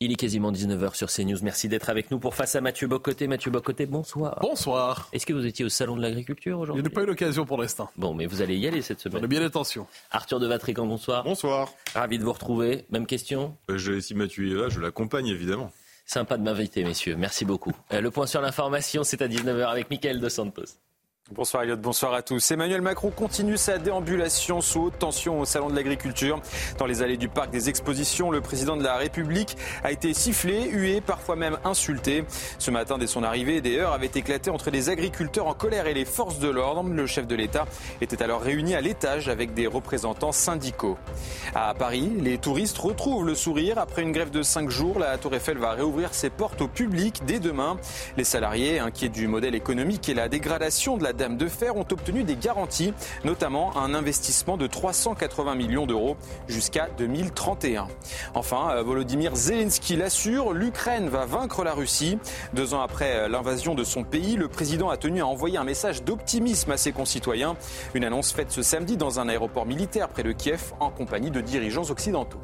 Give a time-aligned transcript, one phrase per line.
[0.00, 1.38] Il est quasiment 19h sur CNews.
[1.42, 3.26] Merci d'être avec nous pour Face à Mathieu Bocoté.
[3.26, 4.38] Mathieu Bocoté, bonsoir.
[4.40, 5.08] Bonsoir.
[5.12, 6.84] Est-ce que vous étiez au Salon de l'Agriculture aujourd'hui?
[6.84, 7.90] Je n'ai pas eu l'occasion pour l'instant.
[7.96, 9.26] Bon, mais vous allez y aller cette semaine.
[9.26, 9.88] bien l'intention.
[10.12, 11.24] Arthur de Vatrican, bonsoir.
[11.24, 11.72] Bonsoir.
[11.94, 12.86] Ravi de vous retrouver.
[12.90, 13.56] Même question?
[13.70, 15.72] Euh, Je, si Mathieu est là, je l'accompagne évidemment.
[16.06, 17.16] Sympa de m'inviter, messieurs.
[17.16, 17.72] Merci beaucoup.
[17.92, 20.62] Euh, le point sur l'information, c'est à 19h avec Mickaël Dos Santos.
[21.30, 22.50] Bonsoir Elliot, bonsoir à tous.
[22.52, 26.40] Emmanuel Macron continue sa déambulation sous haute tension au Salon de l'Agriculture.
[26.78, 30.70] Dans les allées du parc des expositions, le président de la République a été sifflé,
[30.70, 32.24] hué, parfois même insulté.
[32.58, 35.92] Ce matin, dès son arrivée, des heurts avaient éclaté entre les agriculteurs en colère et
[35.92, 36.82] les forces de l'ordre.
[36.88, 37.66] Le chef de l'État
[38.00, 40.96] était alors réuni à l'étage avec des représentants syndicaux.
[41.54, 43.76] À Paris, les touristes retrouvent le sourire.
[43.76, 47.20] Après une grève de 5 jours, la Tour Eiffel va réouvrir ses portes au public
[47.26, 47.76] dès demain.
[48.16, 51.86] Les salariés, inquiets du modèle économique et la dégradation de la Dame de Fer, ont
[51.90, 56.16] obtenu des garanties, notamment un investissement de 380 millions d'euros
[56.46, 57.88] jusqu'à 2031.
[58.34, 62.18] Enfin, euh, Volodymyr Zelensky l'assure, l'Ukraine va vaincre la Russie.
[62.54, 65.64] Deux ans après euh, l'invasion de son pays, le président a tenu à envoyer un
[65.64, 67.56] message d'optimisme à ses concitoyens.
[67.94, 71.40] Une annonce faite ce samedi dans un aéroport militaire près de Kiev en compagnie de
[71.40, 72.40] dirigeants occidentaux.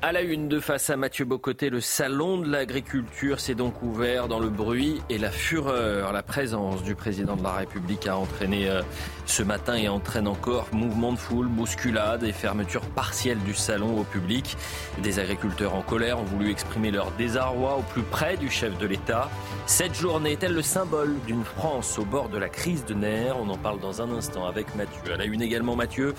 [0.00, 4.28] À la une de face à Mathieu Bocoté, le salon de l'agriculture s'est donc ouvert
[4.28, 6.12] dans le bruit et la fureur.
[6.12, 8.82] La présence du président de la République a entraîné euh,
[9.26, 14.04] ce matin et entraîne encore mouvement de foule, bousculade et fermeture partielle du salon au
[14.04, 14.56] public.
[15.02, 18.86] Des agriculteurs en colère ont voulu exprimer leur désarroi au plus près du chef de
[18.86, 19.28] l'État.
[19.66, 23.36] Cette journée est-elle le symbole d'une France au bord de la crise de nerfs?
[23.36, 25.12] On en parle dans un instant avec Mathieu.
[25.12, 26.14] À la une également Mathieu,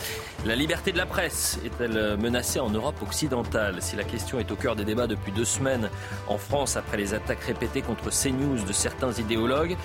[0.46, 3.69] la liberté de la presse est-elle menacée en Europe occidentale?
[3.80, 5.90] Si la question est au cœur des débats depuis deux semaines
[6.28, 9.78] en France après les attaques répétées contre CNews de certains idéologues,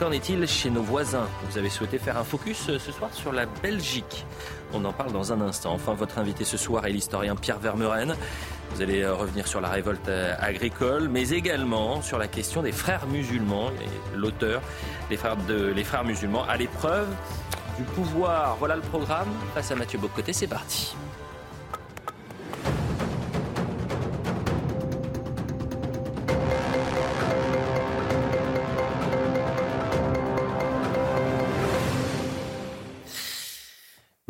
[0.00, 1.28] Qu'en est-il chez nos voisins?
[1.50, 4.24] Vous avez souhaité faire un focus euh, ce soir sur la Belgique.
[4.72, 5.74] On en parle dans un instant.
[5.74, 8.16] Enfin, votre invité ce soir est l'historien Pierre Vermeuren.
[8.70, 12.72] Vous allez euh, revenir sur la révolte euh, agricole, mais également sur la question des
[12.72, 13.72] frères musulmans.
[14.16, 14.62] L'auteur,
[15.10, 17.08] les frères, de, les frères musulmans, à l'épreuve
[17.76, 18.56] du pouvoir.
[18.58, 19.28] Voilà le programme.
[19.52, 20.96] Face à Mathieu Bocoté, c'est parti.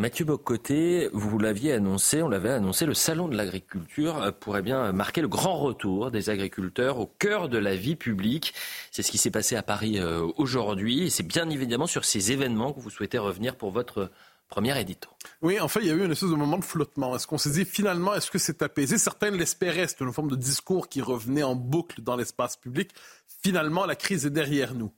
[0.01, 4.93] Mathieu Bocoté, vous l'aviez annoncé, on l'avait annoncé, le salon de l'agriculture euh, pourrait bien
[4.93, 8.55] marquer le grand retour des agriculteurs au cœur de la vie publique.
[8.91, 12.73] C'est ce qui s'est passé à Paris euh, aujourd'hui c'est bien évidemment sur ces événements
[12.73, 14.11] que vous souhaitez revenir pour votre
[14.49, 15.11] première édito.
[15.43, 17.15] Oui, en fait, il y a eu une espèce de moment de flottement.
[17.15, 18.97] Est-ce qu'on s'est dit finalement, est-ce que c'est apaisé?
[18.97, 22.91] Certains l'espéraient, c'était une forme de discours qui revenait en boucle dans l'espace public.
[23.43, 24.93] Finalement, la crise est derrière nous.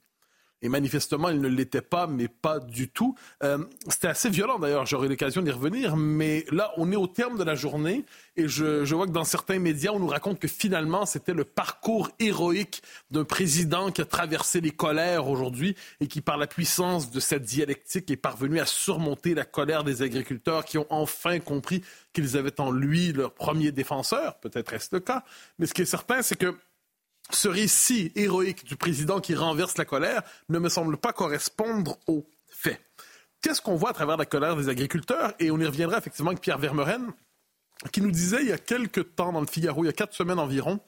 [0.63, 3.15] Et manifestement, il ne l'était pas, mais pas du tout.
[3.43, 3.59] Euh,
[3.89, 7.43] C'était assez violent d'ailleurs, j'aurai l'occasion d'y revenir, mais là, on est au terme de
[7.43, 8.05] la journée
[8.37, 11.43] et je, je vois que dans certains médias, on nous raconte que finalement, c'était le
[11.43, 12.81] parcours héroïque
[13.11, 17.43] d'un président qui a traversé les colères aujourd'hui et qui, par la puissance de cette
[17.43, 22.59] dialectique, est parvenu à surmonter la colère des agriculteurs qui ont enfin compris qu'ils avaient
[22.61, 24.39] en lui leur premier défenseur.
[24.39, 25.23] Peut-être est-ce le cas,
[25.59, 26.55] mais ce qui est certain, c'est que
[27.29, 32.27] ce récit héroïque du président qui renverse la colère ne me semble pas correspondre aux
[32.47, 32.81] faits.
[33.41, 35.33] Qu'est-ce qu'on voit à travers la colère des agriculteurs?
[35.39, 37.11] Et on y reviendra effectivement avec Pierre Vermeuren,
[37.91, 40.13] qui nous disait il y a quelques temps dans le Figaro, il y a quatre
[40.13, 40.79] semaines environ,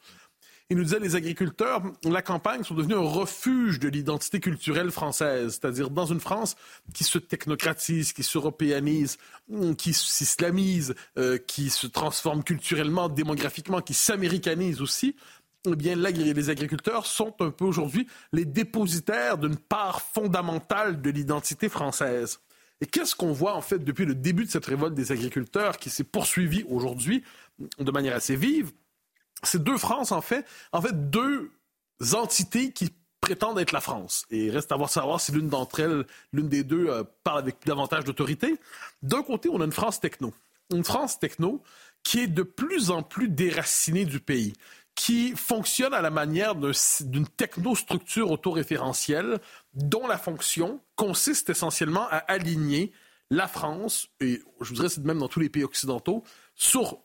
[0.69, 5.59] il nous disait les agriculteurs, la campagne sont devenus un refuge de l'identité culturelle française,
[5.59, 6.55] c'est-à-dire dans une France
[6.91, 9.17] qui se technocratise, qui s'européanise,
[9.77, 15.15] qui s'islamise, euh, qui se transforme culturellement, démographiquement, qui s'américanise aussi
[15.65, 21.69] eh bien, les agriculteurs sont un peu aujourd'hui les dépositaires d'une part fondamentale de l'identité
[21.69, 22.39] française.
[22.81, 25.89] Et qu'est-ce qu'on voit en fait depuis le début de cette révolte des agriculteurs qui
[25.89, 27.23] s'est poursuivie aujourd'hui
[27.79, 28.71] de manière assez vive?
[29.43, 31.51] C'est deux France en fait, en fait deux
[32.13, 32.89] entités qui
[33.21, 34.25] prétendent être la France.
[34.29, 37.39] Et il reste à voir savoir si l'une d'entre elles, l'une des deux, euh, parle
[37.39, 38.57] avec davantage d'autorité.
[39.01, 40.33] D'un côté, on a une France techno.
[40.71, 41.63] Une France techno
[42.03, 44.53] qui est de plus en plus déracinée du pays
[44.95, 49.39] qui fonctionne à la manière d'une technostructure autoréférentielle
[49.73, 52.93] dont la fonction consiste essentiellement à aligner
[53.29, 56.23] la France, et je voudrais c'est même dans tous les pays occidentaux,
[56.55, 56.99] sur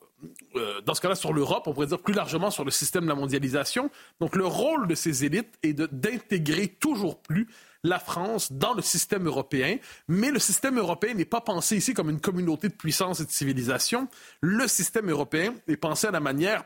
[0.57, 3.09] euh, dans ce cas-là, sur l'Europe, on pourrait dire plus largement sur le système de
[3.09, 3.91] la mondialisation.
[4.21, 7.49] Donc, le rôle de ces élites est d'intégrer toujours plus
[7.83, 9.79] la France dans le système européen,
[10.09, 13.31] mais le système européen n'est pas pensé ici comme une communauté de puissance et de
[13.31, 14.09] civilisation.
[14.43, 16.65] Le système européen est pensé à la manière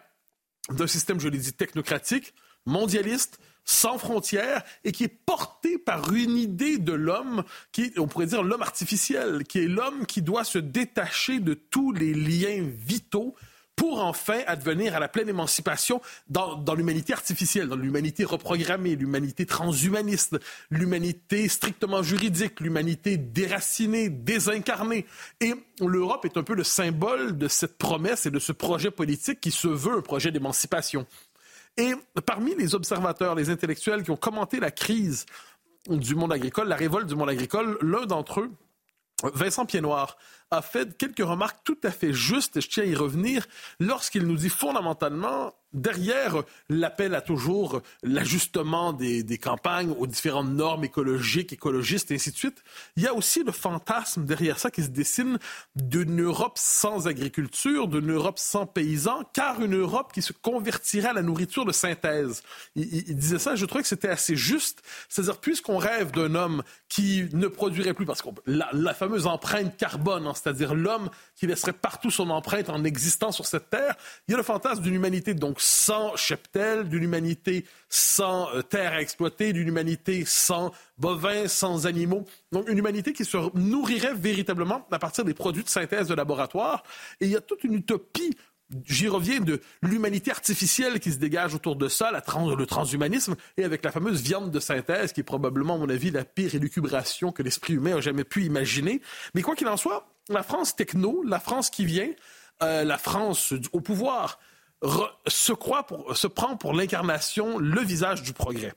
[0.71, 2.35] d'un système, je l'ai dit, technocratique,
[2.67, 8.27] mondialiste, sans frontières et qui est porté par une idée de l'homme qui on pourrait
[8.27, 13.35] dire l'homme artificiel, qui est l'homme qui doit se détacher de tous les liens vitaux
[13.77, 20.37] pour enfin advenir à la pleine émancipation dans, l'humanité artificielle, dans l'humanité reprogrammée, l'humanité transhumaniste,
[20.71, 25.07] l'humanité strictement juridique, l'humanité déracinée, désincarnée.
[25.41, 29.41] Et l'Europe est un peu le symbole de cette promesse et de ce projet politique
[29.41, 31.07] qui se veut un projet d'émancipation.
[31.77, 31.93] Et
[32.25, 35.27] parmi les observateurs, les intellectuels qui ont commenté la crise
[35.89, 38.51] du monde agricole, la révolte du monde agricole, l'un d'entre eux,
[39.33, 40.17] Vincent Piednoir,
[40.51, 43.47] a fait quelques remarques tout à fait justes, et je tiens à y revenir,
[43.81, 51.53] lorsqu'il nous dit fondamentalement, derrière l'appel à toujours l'ajustement des, campagnes aux différentes normes écologiques,
[51.53, 52.63] écologistes, et ainsi de suite,
[52.97, 55.39] il y a aussi le fantasme derrière ça qui se dessine
[55.75, 61.13] d'une Europe sans agriculture, d'une Europe sans paysans, car une Europe qui se convertirait à
[61.13, 62.43] la nourriture de synthèse.
[62.77, 67.25] Il, disait ça, je trouvais que c'était assez juste, c'est-à-dire puisqu'on rêve d'un homme qui
[67.33, 72.11] ne produirait plus, parce que la, fameuse empreinte carbone, en c'est-à-dire l'homme qui laisserait partout
[72.11, 73.97] son empreinte en existant sur cette terre.
[74.29, 78.93] Il y a le fantasme d'une humanité donc sans cheptel, d'une humanité sans euh, terre
[78.93, 82.27] à exploiter, d'une humanité sans bovins, sans animaux.
[82.53, 86.85] Donc une humanité qui se nourrirait véritablement à partir des produits de synthèse de laboratoire.
[87.21, 88.37] Et il y a toute une utopie
[88.87, 93.85] J'y reviens de l'humanité artificielle qui se dégage autour de ça, le transhumanisme, et avec
[93.85, 97.43] la fameuse viande de synthèse, qui est probablement, à mon avis, la pire élucubration que
[97.43, 99.03] l'esprit humain a jamais pu imaginer.
[99.35, 102.09] Mais quoi qu'il en soit, la France techno, la France qui vient,
[102.63, 104.39] euh, la France au pouvoir,
[105.27, 108.73] se, croit pour, se prend pour l'incarnation, le visage du progrès.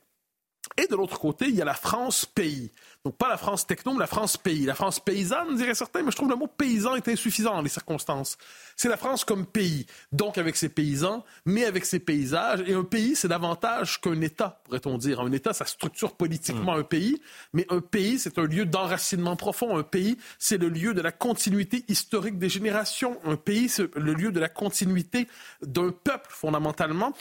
[0.78, 2.72] Et de l'autre côté, il y a la France pays.
[3.08, 4.66] Donc pas la France techno, mais la France pays.
[4.66, 7.70] La France paysanne, dirait certains, mais je trouve le mot paysan est insuffisant dans les
[7.70, 8.38] circonstances.
[8.76, 12.66] C'est la France comme pays, donc avec ses paysans, mais avec ses paysages.
[12.68, 15.22] Et un pays, c'est davantage qu'un État, pourrait-on dire.
[15.22, 16.80] Un État, ça structure politiquement mm.
[16.82, 17.22] un pays,
[17.54, 19.78] mais un pays, c'est un lieu d'enracinement profond.
[19.78, 23.18] Un pays, c'est le lieu de la continuité historique des générations.
[23.24, 25.30] Un pays, c'est le lieu de la continuité
[25.62, 27.14] d'un peuple, fondamentalement.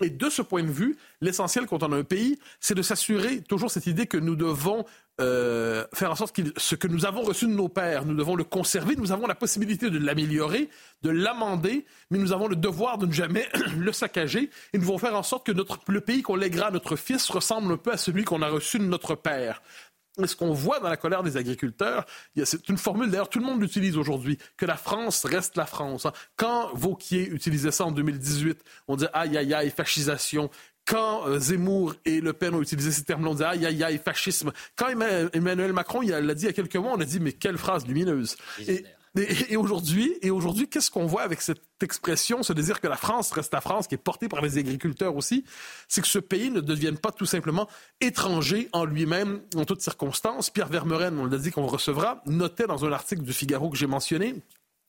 [0.00, 3.42] Et de ce point de vue, l'essentiel quand on a un pays, c'est de s'assurer
[3.42, 4.84] toujours cette idée que nous devons
[5.20, 8.36] euh, faire en sorte que ce que nous avons reçu de nos pères, nous devons
[8.36, 10.68] le conserver, nous avons la possibilité de l'améliorer,
[11.02, 13.46] de l'amender, mais nous avons le devoir de ne jamais
[13.76, 16.70] le saccager et nous devons faire en sorte que notre, le pays qu'on lèguera à
[16.70, 19.62] notre fils ressemble un peu à celui qu'on a reçu de notre père.
[20.18, 22.04] Et ce qu'on voit dans la colère des agriculteurs,
[22.44, 26.04] c'est une formule, d'ailleurs, tout le monde l'utilise aujourd'hui, que la France reste la France.
[26.04, 26.12] Hein.
[26.36, 30.50] Quand Vauquier utilisait ça en 2018, on dit aïe, aïe, aïe, fascisation.
[30.90, 34.00] Quand euh, Zemmour et Le Pen ont utilisé ces termes-là, on dit aïe, aïe, aïe,
[34.04, 34.50] fascisme.
[34.74, 37.58] Quand Emmanuel Macron l'a dit il y a quelques mois, on a dit mais quelle
[37.58, 38.36] phrase lumineuse.
[38.66, 43.30] Et, aujourd'hui, et aujourd'hui, qu'est-ce qu'on voit avec cette expression, ce désir que la France
[43.30, 45.44] reste la France, qui est portée par les agriculteurs aussi,
[45.88, 47.68] c'est que ce pays ne devienne pas tout simplement
[48.00, 50.50] étranger en lui-même en toutes circonstances.
[50.50, 53.86] Pierre Vermeuren, on l'a dit qu'on recevra, notait dans un article du Figaro que j'ai
[53.86, 54.42] mentionné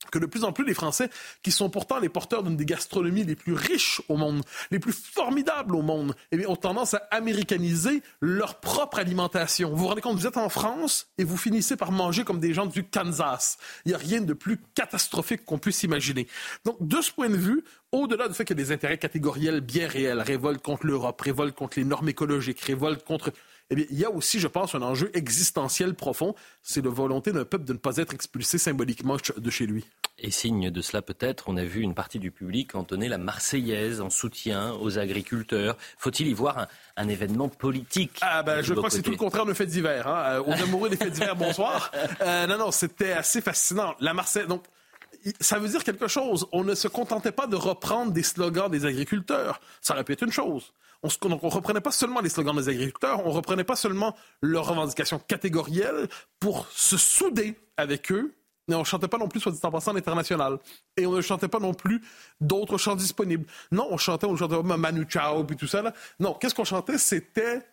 [0.09, 1.09] que de plus en plus les Français,
[1.43, 4.93] qui sont pourtant les porteurs d'une des gastronomies les plus riches au monde, les plus
[4.93, 9.69] formidables au monde, eh bien, ont tendance à américaniser leur propre alimentation.
[9.69, 12.53] Vous vous rendez compte, vous êtes en France et vous finissez par manger comme des
[12.53, 13.57] gens du Kansas.
[13.85, 16.27] Il n'y a rien de plus catastrophique qu'on puisse imaginer.
[16.65, 19.61] Donc, de ce point de vue, au-delà du fait qu'il y a des intérêts catégoriels
[19.61, 23.31] bien réels, révolte contre l'Europe, révolte contre les normes écologiques, révolte contre
[23.71, 26.35] eh bien, il y a aussi, je pense, un enjeu existentiel profond.
[26.61, 29.85] C'est la volonté d'un peuple de ne pas être expulsé symboliquement de chez lui.
[30.19, 34.01] Et signe de cela peut-être, on a vu une partie du public entonner la Marseillaise
[34.01, 35.77] en soutien aux agriculteurs.
[35.97, 39.45] Faut-il y voir un, événement politique Ah ben, je crois que c'est tout le contraire
[39.45, 40.05] d'un fait divers.
[40.05, 40.41] Hein.
[40.45, 41.91] Aux amoureux des faits divers, bonsoir.
[42.21, 43.95] Euh, non, non, c'était assez fascinant.
[43.99, 44.63] La Marseillaise, donc
[45.39, 46.45] ça veut dire quelque chose.
[46.51, 49.61] On ne se contentait pas de reprendre des slogans des agriculteurs.
[49.81, 50.73] Ça aurait pu être une chose.
[51.03, 55.19] On ne reprenait pas seulement les slogans des agriculteurs, on reprenait pas seulement leurs revendications
[55.19, 56.07] catégorielles
[56.39, 58.35] pour se souder avec eux,
[58.67, 60.59] mais on ne chantait pas non plus, soit dit en passant, l'international.
[60.95, 62.01] Et on ne chantait pas non plus
[62.39, 63.45] d'autres chants disponibles.
[63.71, 65.81] Non, on chantait, on chantait Manu Chao, puis tout ça.
[65.81, 65.93] Là.
[66.19, 66.97] Non, qu'est-ce qu'on chantait?
[66.97, 67.63] C'était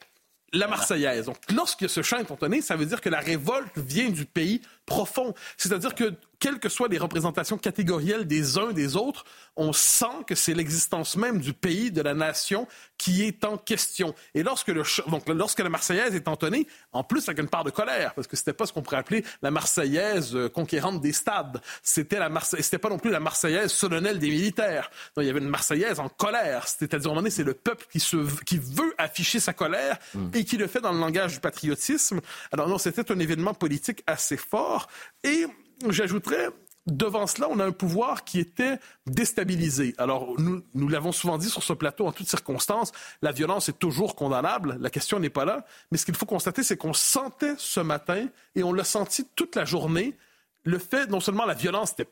[0.52, 1.26] la Marseillaise.
[1.26, 4.62] Donc, lorsque ce chant est entonné, ça veut dire que la révolte vient du pays
[4.86, 5.34] profond.
[5.56, 9.24] C'est-à-dire que quelles que soient les représentations catégorielles des uns des autres,
[9.56, 12.66] on sent que c'est l'existence même du pays, de la nation,
[12.96, 14.14] qui est en question.
[14.34, 17.70] Et lorsque, le, donc, lorsque la Marseillaise est entonnée, en plus avec une part de
[17.70, 21.60] colère, parce que c'était pas ce qu'on pourrait appeler la Marseillaise euh, conquérante des stades.
[21.82, 24.90] C'était la c'était pas non plus la Marseillaise solennelle des militaires.
[25.16, 26.68] Non, il y avait une Marseillaise en colère.
[26.68, 30.30] C'est-à-dire, moment c'est le peuple qui, se, qui veut afficher sa colère mm.
[30.34, 32.20] et qui le fait dans le langage du patriotisme.
[32.52, 34.88] Alors non, c'était un événement politique assez fort.
[35.24, 35.46] Et
[35.88, 36.50] j'ajouterais,
[36.86, 39.94] devant cela, on a un pouvoir qui était déstabilisé.
[39.98, 42.92] Alors, nous, nous l'avons souvent dit sur ce plateau en toutes circonstances,
[43.22, 46.62] la violence est toujours condamnable, la question n'est pas là, mais ce qu'il faut constater,
[46.62, 50.16] c'est qu'on sentait ce matin, et on l'a senti toute la journée,
[50.64, 52.10] le fait, non seulement la violence était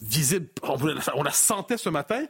[0.00, 2.26] visible, on la sentait ce matin,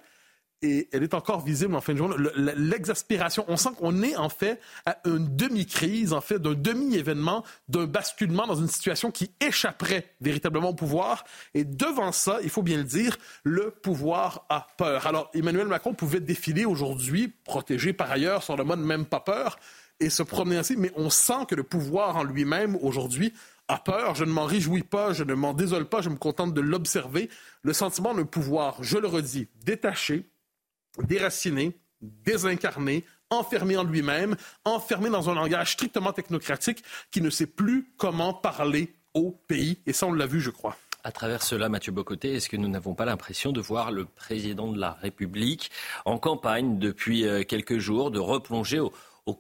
[0.62, 2.16] et elle est encore visible en fin de journée.
[2.56, 7.86] L'exaspération, on sent qu'on est en fait à une demi-crise, en fait, d'un demi-événement, d'un
[7.86, 11.24] basculement dans une situation qui échapperait véritablement au pouvoir.
[11.54, 15.06] Et devant ça, il faut bien le dire, le pouvoir a peur.
[15.06, 19.58] Alors, Emmanuel Macron pouvait défiler aujourd'hui, protégé par ailleurs sur le mode même pas peur,
[20.00, 23.32] et se promener ainsi, mais on sent que le pouvoir en lui-même aujourd'hui
[23.68, 24.14] a peur.
[24.14, 27.30] Je ne m'en réjouis pas, je ne m'en désole pas, je me contente de l'observer.
[27.62, 30.31] Le sentiment d'un pouvoir, je le redis, détaché,
[30.98, 37.92] déraciné, désincarné, enfermé en lui-même, enfermé dans un langage strictement technocratique qui ne sait plus
[37.96, 39.78] comment parler au pays.
[39.86, 40.76] Et ça, on l'a vu, je crois.
[41.04, 44.70] À travers cela, Mathieu Bocoté, est-ce que nous n'avons pas l'impression de voir le président
[44.70, 45.70] de la République
[46.04, 48.92] en campagne depuis euh, quelques jours, de replonger au,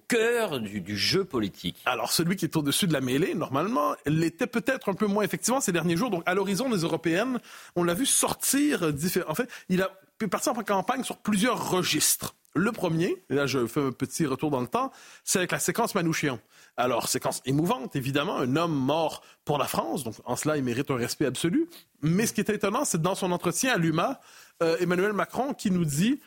[0.08, 1.76] cœur du, jeu politique.
[1.84, 5.60] Alors, celui qui est au-dessus de la mêlée, normalement, l'était peut-être un peu moins effectivement
[5.60, 6.10] ces derniers jours.
[6.10, 7.40] Donc, à l'horizon des européennes,
[7.74, 8.92] on l'a vu sortir.
[9.26, 12.36] En fait, il a puis partir en campagne sur plusieurs registres.
[12.54, 14.92] Le premier, et là je fais un petit retour dans le temps,
[15.24, 16.38] c'est avec la séquence Manouchian.
[16.76, 20.90] Alors, séquence émouvante, évidemment, un homme mort pour la France, donc en cela il mérite
[20.90, 21.66] un respect absolu.
[22.02, 24.20] Mais ce qui est étonnant, c'est dans son entretien à l'UMA,
[24.62, 26.20] euh, Emmanuel Macron qui nous dit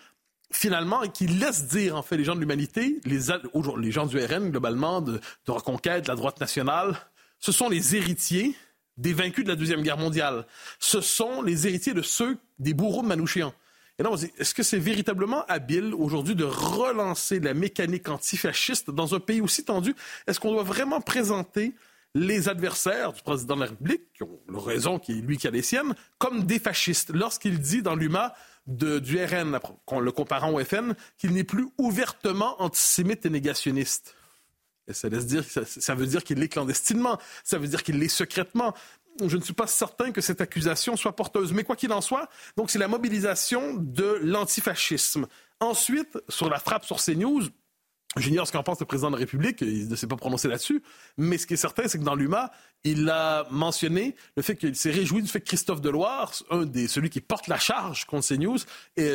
[0.55, 5.01] finalement, qui laisse dire, en fait, les gens de l'humanité, les, gens du RN, globalement,
[5.01, 6.97] de, de Reconquête, de la droite nationale,
[7.39, 8.55] ce sont les héritiers
[8.97, 10.45] des vaincus de la Deuxième Guerre mondiale.
[10.79, 13.53] Ce sont les héritiers de ceux des bourreaux de.
[13.97, 18.91] Et là, on se est-ce que c'est véritablement habile aujourd'hui de relancer la mécanique antifasciste
[18.91, 19.95] dans un pays aussi tendu?
[20.27, 21.73] Est-ce qu'on doit vraiment présenter
[22.13, 25.51] les adversaires du président de la République, qui ont raison, qui est lui qui a
[25.51, 27.11] les siennes, comme des fascistes?
[27.13, 28.33] Lorsqu'il dit dans l'UMA
[28.67, 29.59] du RN,
[29.99, 34.15] le comparant au FN, qu'il n'est plus ouvertement antisémite et négationniste.
[34.87, 37.97] Et ça laisse dire, ça, ça veut dire qu'il l'est clandestinement, ça veut dire qu'il
[37.97, 38.73] l'est secrètement
[39.23, 41.53] je ne suis pas certain que cette accusation soit porteuse.
[41.53, 45.27] Mais quoi qu'il en soit, donc c'est la mobilisation de l'antifascisme.
[45.59, 47.43] Ensuite, sur la frappe sur CNews,
[48.17, 50.81] J'ignore ce qu'en pense le président de la République, il ne s'est pas prononcé là-dessus,
[51.17, 52.49] mais ce qui est certain, c'est que dans l'UMA,
[52.85, 56.87] il a mentionné le fait qu'il s'est réjoui du fait que Christophe Deloire, un des,
[56.87, 58.59] celui qui porte la charge contre CNews,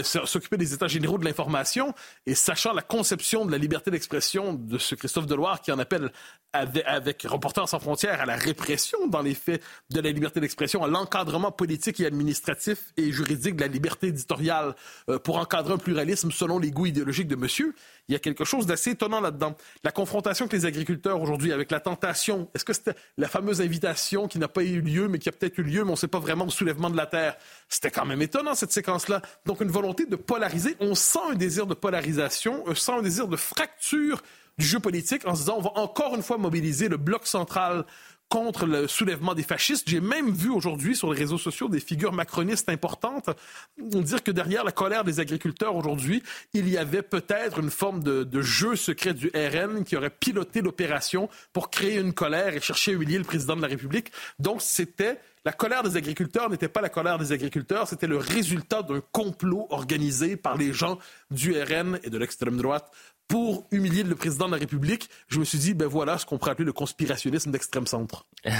[0.02, 1.94] s'occupait des états généraux de l'information,
[2.26, 6.10] et sachant la conception de la liberté d'expression de ce Christophe Deloire qui en appelle
[6.52, 10.82] avec, avec Reporters sans frontières à la répression dans les faits de la liberté d'expression,
[10.82, 14.74] à l'encadrement politique et administratif et juridique de la liberté éditoriale
[15.08, 17.74] euh, pour encadrer un pluralisme selon les goûts idéologiques de monsieur,
[18.10, 19.56] il y a quelque chose d'assez étonnant là-dedans.
[19.84, 24.26] La confrontation avec les agriculteurs aujourd'hui, avec la tentation, est-ce que c'était la fameuse invitation
[24.26, 26.08] qui n'a pas eu lieu, mais qui a peut-être eu lieu, mais on ne sait
[26.08, 27.36] pas vraiment le soulèvement de la terre?
[27.68, 29.22] C'était quand même étonnant, cette séquence-là.
[29.46, 30.76] Donc, une volonté de polariser.
[30.80, 34.20] On sent un désir de polarisation, on sent un désir de fracture
[34.58, 37.84] du jeu politique en se disant on va encore une fois mobiliser le bloc central
[38.30, 39.90] contre le soulèvement des fascistes.
[39.90, 43.28] J'ai même vu aujourd'hui sur les réseaux sociaux des figures macronistes importantes
[43.76, 46.22] dire que derrière la colère des agriculteurs aujourd'hui,
[46.54, 51.28] il y avait peut-être une forme de, jeu secret du RN qui aurait piloté l'opération
[51.52, 54.12] pour créer une colère et chercher à humilier le président de la République.
[54.38, 58.82] Donc c'était la colère des agriculteurs n'était pas la colère des agriculteurs, c'était le résultat
[58.82, 60.98] d'un complot organisé par les gens
[61.30, 62.90] du RN et de l'extrême droite
[63.30, 66.36] pour humilier le président de la République, je me suis dit, ben voilà ce qu'on
[66.36, 68.26] pourrait appeler le conspirationnisme d'extrême centre.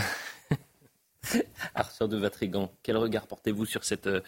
[1.75, 4.21] Arthur de Vatrigan, quel regard portez-vous sur cette euh,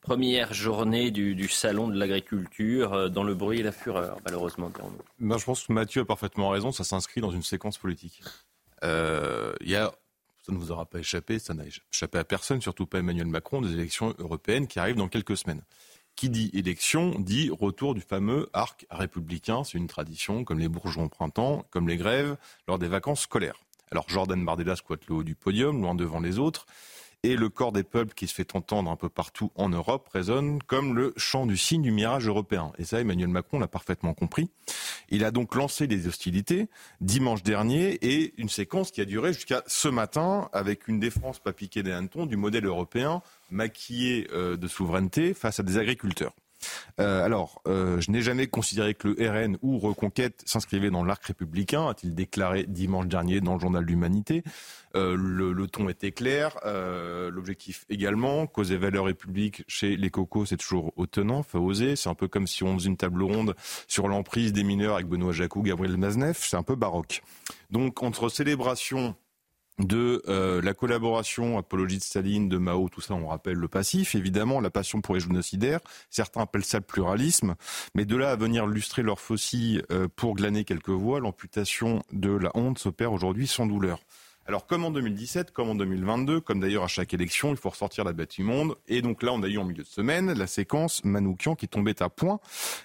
[0.00, 4.70] première journée du, salon de l'agriculture euh, dans le bruit et la fureur, malheureusement
[5.18, 8.22] ben, Je pense que Mathieu a parfaitement raison, ça s'inscrit dans une séquence politique.
[8.84, 9.92] Euh, il y a,
[10.46, 13.60] ça ne vous aura pas échappé, ça n'a échappé à personne, surtout pas Emmanuel Macron,
[13.60, 15.62] des élections européennes qui arrivent dans quelques semaines
[16.18, 19.62] qui dit élection dit retour du fameux arc républicain.
[19.62, 23.54] C'est une tradition, comme les bourgeois au printemps, comme les grèves lors des vacances scolaires.
[23.92, 26.66] Alors Jordan Bardella squatte le haut du podium, loin devant les autres.
[27.24, 30.62] Et le corps des peuples qui se fait entendre un peu partout en Europe résonne
[30.62, 32.72] comme le chant du signe du mirage européen.
[32.78, 34.50] Et ça, Emmanuel Macron l'a parfaitement compris.
[35.08, 36.68] Il a donc lancé des hostilités
[37.00, 41.52] dimanche dernier et une séquence qui a duré jusqu'à ce matin avec une défense pas
[41.52, 46.34] piquée des hannetons du modèle européen maquillé euh, de souveraineté face à des agriculteurs.
[47.00, 51.24] Euh, alors, euh, je n'ai jamais considéré que le RN ou Reconquête s'inscrivait dans l'arc
[51.24, 54.42] républicain, a-t-il déclaré dimanche dernier dans le journal l'Humanité.
[54.96, 58.46] Euh, le, ton était clair, l'objectif également.
[58.46, 61.96] Cause et valeurs république chez les cocos, c'est toujours au tenant, faut oser.
[61.96, 63.54] C'est un peu comme si on faisait une table ronde
[63.86, 66.44] sur l'emprise des mineurs avec Benoît Jacou, Gabriel Mazneff.
[66.46, 67.22] C'est un peu baroque.
[67.70, 69.14] Donc, entre célébration
[69.78, 74.14] de euh, la collaboration, apologie de Staline, de Mao, tout ça, on rappelle le passif,
[74.14, 75.80] évidemment, la passion pour les génocidaires,
[76.10, 77.54] certains appellent ça le pluralisme,
[77.94, 82.30] mais de là à venir lustrer leur faucille euh, pour glaner quelques voix, l'amputation de
[82.30, 84.00] la honte s'opère aujourd'hui sans douleur.
[84.48, 88.02] Alors, comme en 2017, comme en 2022, comme d'ailleurs à chaque élection, il faut ressortir
[88.02, 88.76] la bête immonde.
[88.88, 92.02] Et donc là, on a eu en milieu de semaine la séquence Manoukian qui tombait
[92.02, 92.40] à point.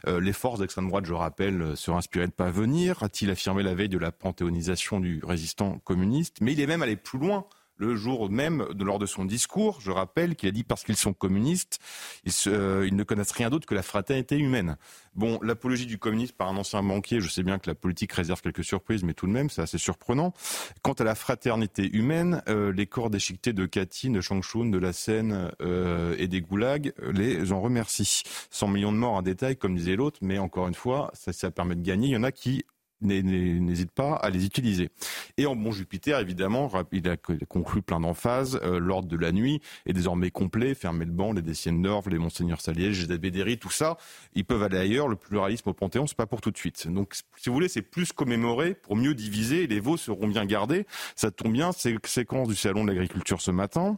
[0.05, 3.63] Euh, les forces d'extrême droite, je rappelle, euh, seraient inspirées de pas venir, a-t-il affirmé
[3.63, 6.39] la veille de la panthéonisation du résistant communiste.
[6.41, 7.45] Mais il est même allé plus loin
[7.77, 9.81] le jour même lors de son discours.
[9.81, 11.79] Je rappelle qu'il a dit parce qu'ils sont communistes,
[12.25, 14.77] ils, euh, ils, ne connaissent rien d'autre que la fraternité humaine.
[15.15, 18.41] Bon, l'apologie du communisme par un ancien banquier, je sais bien que la politique réserve
[18.41, 20.33] quelques surprises, mais tout de même, c'est assez surprenant.
[20.81, 24.93] Quant à la fraternité humaine, euh, les corps déchiquetés de Cathy, de Changchun, de la
[24.93, 28.23] Seine euh, et des goulags les en remercient.
[28.49, 31.51] 100 millions de morts, un détail, comme disait l'autre, mais encore une fois, ça, ça
[31.51, 32.07] permet de gagner.
[32.07, 32.65] Il y en a qui
[33.03, 34.89] n'hésite pas à les utiliser.
[35.37, 38.59] Et en bon Jupiter, évidemment, il a conclu plein d'emphases.
[38.63, 40.73] Euh, L'ordre de la nuit est désormais complet.
[40.73, 43.97] Fermez le banc, les Déciennes d'Orve, les Monseigneurs Saliège, les Abbé tout ça.
[44.33, 45.07] Ils peuvent aller ailleurs.
[45.07, 46.87] Le pluralisme au Panthéon, c'est pas pour tout de suite.
[46.87, 49.67] Donc, si vous voulez, c'est plus commémoré pour mieux diviser.
[49.67, 50.85] Les veaux seront bien gardés.
[51.15, 51.71] Ça tombe bien.
[51.71, 53.97] C'est séquence du Salon de l'Agriculture ce matin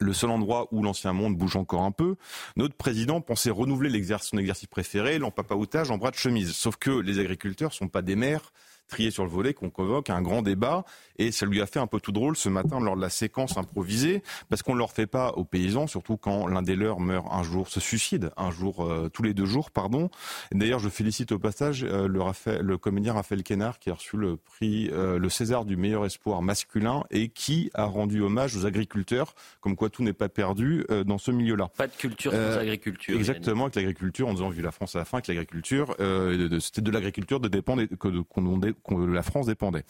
[0.00, 2.16] le seul endroit où l'ancien monde bouge encore un peu,
[2.56, 6.52] notre président pensait renouveler son exercice préféré, l'empapaoutage en bras de chemise.
[6.52, 8.52] Sauf que les agriculteurs sont pas des maires
[8.88, 10.84] trié sur le volet qu'on convoque un grand débat
[11.18, 13.56] et ça lui a fait un peu tout drôle ce matin lors de la séquence
[13.56, 17.26] improvisée parce qu'on ne leur fait pas aux paysans, surtout quand l'un des leurs meurt
[17.30, 20.10] un jour, se suicide un jour, euh, tous les deux jours, pardon.
[20.52, 22.20] D'ailleurs, je félicite au passage euh, le,
[22.60, 26.42] le, comédien Raphaël Kénard qui a reçu le prix, euh, le César du meilleur espoir
[26.42, 31.18] masculin et qui a rendu hommage aux agriculteurs, comme quoi tout n'est pas perdu dans
[31.18, 31.70] ce milieu-là.
[31.76, 33.16] Pas de culture sans agriculture.
[33.16, 35.94] Exactement, avec l'agriculture, en disant vu la France à la fin, que l'agriculture,
[36.60, 39.84] c'était de l'agriculture de dépendre qu'on la France dépendait.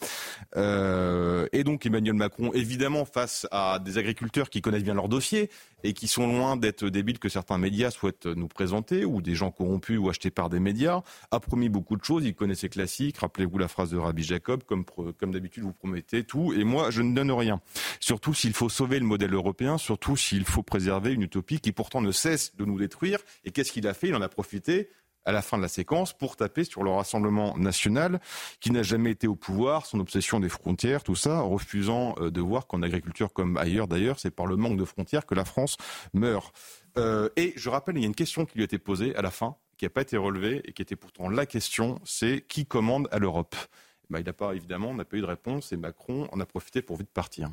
[0.55, 5.49] Euh, et donc Emmanuel Macron, évidemment, face à des agriculteurs qui connaissent bien leur dossier
[5.83, 9.51] et qui sont loin d'être débiles que certains médias souhaitent nous présenter, ou des gens
[9.51, 12.25] corrompus ou achetés par des médias, a promis beaucoup de choses.
[12.25, 13.17] Il connaît ses classiques.
[13.17, 17.01] Rappelez-vous la phrase de Rabbi Jacob, comme, comme d'habitude, vous promettez tout, et moi, je
[17.01, 17.61] ne donne rien.
[17.99, 22.01] Surtout s'il faut sauver le modèle européen, surtout s'il faut préserver une utopie qui pourtant
[22.01, 23.19] ne cesse de nous détruire.
[23.43, 24.07] Et qu'est-ce qu'il a fait?
[24.07, 24.89] Il en a profité
[25.25, 28.19] à la fin de la séquence pour taper sur le Rassemblement national
[28.59, 32.41] qui n'a jamais été au pouvoir, son obsession des frontières, tout ça, refusant euh, de
[32.41, 35.77] voir qu'en agriculture comme ailleurs d'ailleurs, c'est par le manque de frontières que la France
[36.13, 36.55] meurt.
[36.97, 39.21] Euh, et je rappelle, il y a une question qui lui a été posée à
[39.21, 42.65] la fin, qui n'a pas été relevée et qui était pourtant la question, c'est qui
[42.65, 43.55] commande à l'Europe?
[44.09, 46.45] Ben, Il n'a pas, évidemment, on n'a pas eu de réponse et Macron en a
[46.45, 47.49] profité pour vite partir.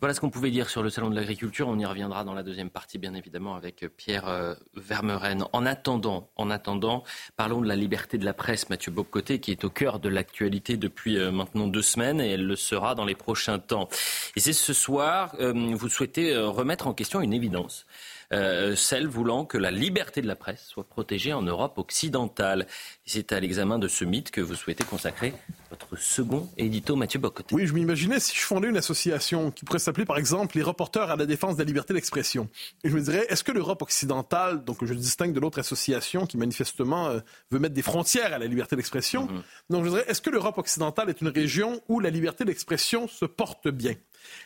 [0.00, 1.68] Voilà ce qu'on pouvait dire sur le salon de l'agriculture.
[1.68, 5.44] On y reviendra dans la deuxième partie, bien évidemment, avec Pierre euh, Vermeren.
[5.52, 7.04] En attendant, en attendant,
[7.36, 10.76] parlons de la liberté de la presse, Mathieu Bocoté, qui est au cœur de l'actualité
[10.76, 13.88] depuis euh, maintenant deux semaines, et elle le sera dans les prochains temps.
[14.36, 17.86] Et c'est ce soir, euh, vous souhaitez remettre en question une évidence.
[18.32, 22.66] Euh, celle voulant que la liberté de la presse soit protégée en Europe occidentale.
[23.04, 25.34] C'est à l'examen de ce mythe que vous souhaitez consacrer
[25.70, 27.54] votre second édito, Mathieu Bocoté.
[27.54, 31.10] Oui, je m'imaginais si je fondais une association qui pourrait s'appeler, par exemple, les reporters
[31.10, 32.48] à la défense de la liberté d'expression.
[32.84, 36.36] Et je me dirais, est-ce que l'Europe occidentale, donc je distingue de l'autre association qui
[36.36, 39.70] manifestement euh, veut mettre des frontières à la liberté d'expression, mm-hmm.
[39.70, 43.08] donc je me dirais, est-ce que l'Europe occidentale est une région où la liberté d'expression
[43.08, 43.94] se porte bien?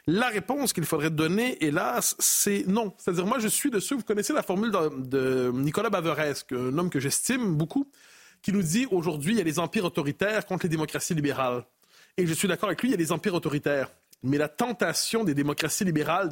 [0.07, 2.95] La réponse qu'il faudrait donner, hélas, c'est non.
[2.99, 6.91] C'est-à-dire, moi, je suis de ceux, vous connaissez la formule de, Nicolas Baveresque, un homme
[6.91, 7.91] que j'estime beaucoup,
[8.43, 11.65] qui nous dit aujourd'hui, il y a les empires autoritaires contre les démocraties libérales.
[12.17, 13.91] Et je suis d'accord avec lui, il y a des empires autoritaires.
[14.23, 16.31] Mais la tentation des démocraties libérales,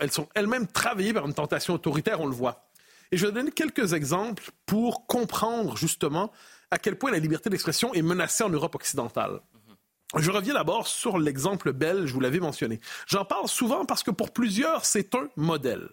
[0.00, 2.68] elles sont elles-mêmes travaillées par une tentation autoritaire, on le voit.
[3.12, 6.32] Et je vais donner quelques exemples pour comprendre justement
[6.70, 9.40] à quel point la liberté d'expression est menacée en Europe occidentale.
[10.18, 12.80] Je reviens d'abord sur l'exemple belge, vous l'avez mentionné.
[13.06, 15.88] J'en parle souvent parce que pour plusieurs, c'est un modèle.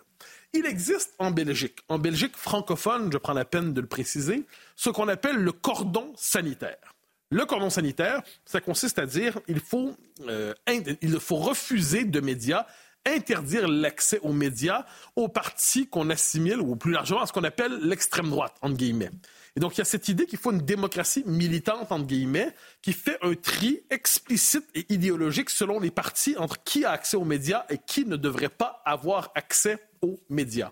[0.54, 4.90] Il existe en Belgique, en Belgique francophone, je prends la peine de le préciser, ce
[4.90, 6.94] qu'on appelle le cordon sanitaire.
[7.32, 9.96] Le cordon sanitaire, ça consiste à dire il faut,
[10.28, 10.54] euh,
[11.02, 12.68] il faut refuser de médias
[13.06, 14.86] interdire l'accès aux médias
[15.16, 19.12] aux partis qu'on assimile, ou plus largement à ce qu'on appelle l'extrême droite, entre guillemets.
[19.56, 22.94] Et donc, il y a cette idée qu'il faut une démocratie militante, entre guillemets, qui
[22.94, 27.66] fait un tri explicite et idéologique selon les partis entre qui a accès aux médias
[27.70, 30.72] et qui ne devrait pas avoir accès aux médias.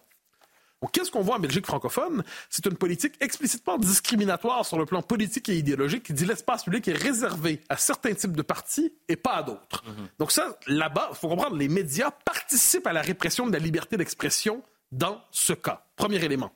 [0.87, 2.23] Qu'est-ce qu'on voit en Belgique francophone?
[2.49, 6.87] C'est une politique explicitement discriminatoire sur le plan politique et idéologique qui dit l'espace public
[6.87, 9.83] est réservé à certains types de partis et pas à d'autres.
[9.85, 10.07] Mhm.
[10.19, 13.97] Donc ça, là-bas, il faut comprendre, les médias participent à la répression de la liberté
[13.97, 15.85] d'expression dans ce cas.
[15.95, 16.51] Premier élément.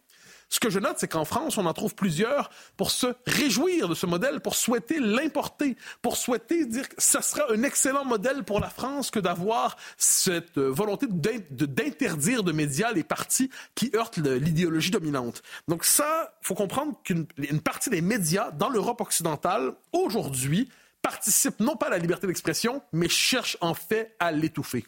[0.56, 3.94] Ce que je note, c'est qu'en France, on en trouve plusieurs pour se réjouir de
[3.94, 8.62] ce modèle, pour souhaiter l'importer, pour souhaiter dire que ce sera un excellent modèle pour
[8.62, 15.44] la France que d'avoir cette volonté d'interdire de médias les partis qui heurtent l'idéologie dominante.
[15.68, 17.28] Donc ça, faut comprendre qu'une
[17.62, 20.70] partie des médias dans l'Europe occidentale, aujourd'hui,
[21.02, 24.86] participent non pas à la liberté d'expression, mais cherchent en fait à l'étouffer.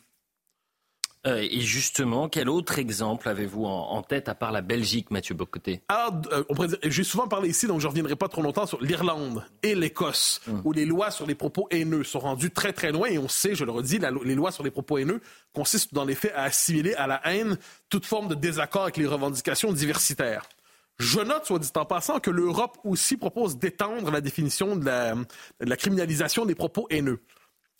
[1.28, 5.82] Euh, et justement, quel autre exemple avez-vous en, tête à part la Belgique, Mathieu Bocoté?
[5.90, 9.44] Alors, euh, j'ai souvent parlé ici, donc je ne reviendrai pas trop longtemps sur l'Irlande
[9.62, 10.62] et l'Écosse, hum.
[10.64, 13.10] où les lois sur les propos haineux sont rendues très très loin.
[13.10, 15.22] Et on sait, je le redis, les lois sur les propos haineux
[15.54, 17.58] consistent dans les faits à assimiler à la haine
[17.90, 20.48] toute forme de désaccord avec les revendications diversitaires.
[21.00, 25.78] Je note, soit dit en passant, que l'Europe aussi propose d'étendre la définition de la
[25.78, 27.20] criminalisation des propos haineux.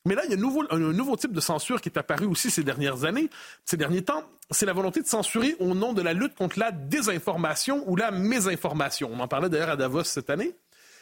[0.08, 2.64] Mais là, il y a un nouveau, type de censure qui est apparu aussi ces
[2.64, 3.30] dernières années,
[3.66, 4.24] ces derniers temps.
[4.52, 8.12] C'est la volonté de censurer au nom de la lutte contre la désinformation ou la
[8.12, 9.10] mésinformation.
[9.14, 10.56] On en parlait d'ailleurs à Davos cette année.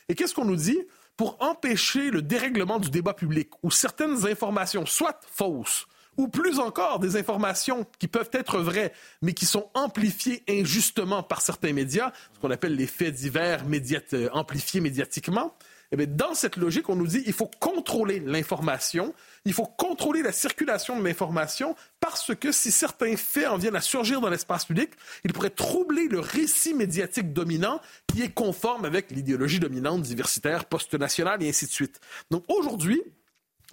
[0.10, 0.80] Et qu'est-ce qu'on nous dit?
[1.18, 5.88] Pour empêcher le dérèglement du débat public, où certaines informations, soit fausses,
[6.18, 8.92] ou plus encore des informations qui peuvent être vraies,
[9.22, 13.64] mais qui sont amplifiées injustement par certains médias, ce qu'on appelle les faits divers
[14.14, 15.54] euh, amplifiés médiatiquement,
[16.04, 19.14] eh dans cette logique, on nous dit qu'il faut contrôler l'information,
[19.46, 23.82] il faut contrôler la circulation de l'information, parce que si certains faits en viennent à
[23.82, 24.92] surgir dans l'espace public,
[25.24, 31.44] ils pourraient troubler le récit médiatique dominant qui est conforme avec l'idéologie dominante diversitaire, post-nationale
[31.44, 32.00] et ainsi de suite.
[32.32, 33.02] Donc aujourd'hui,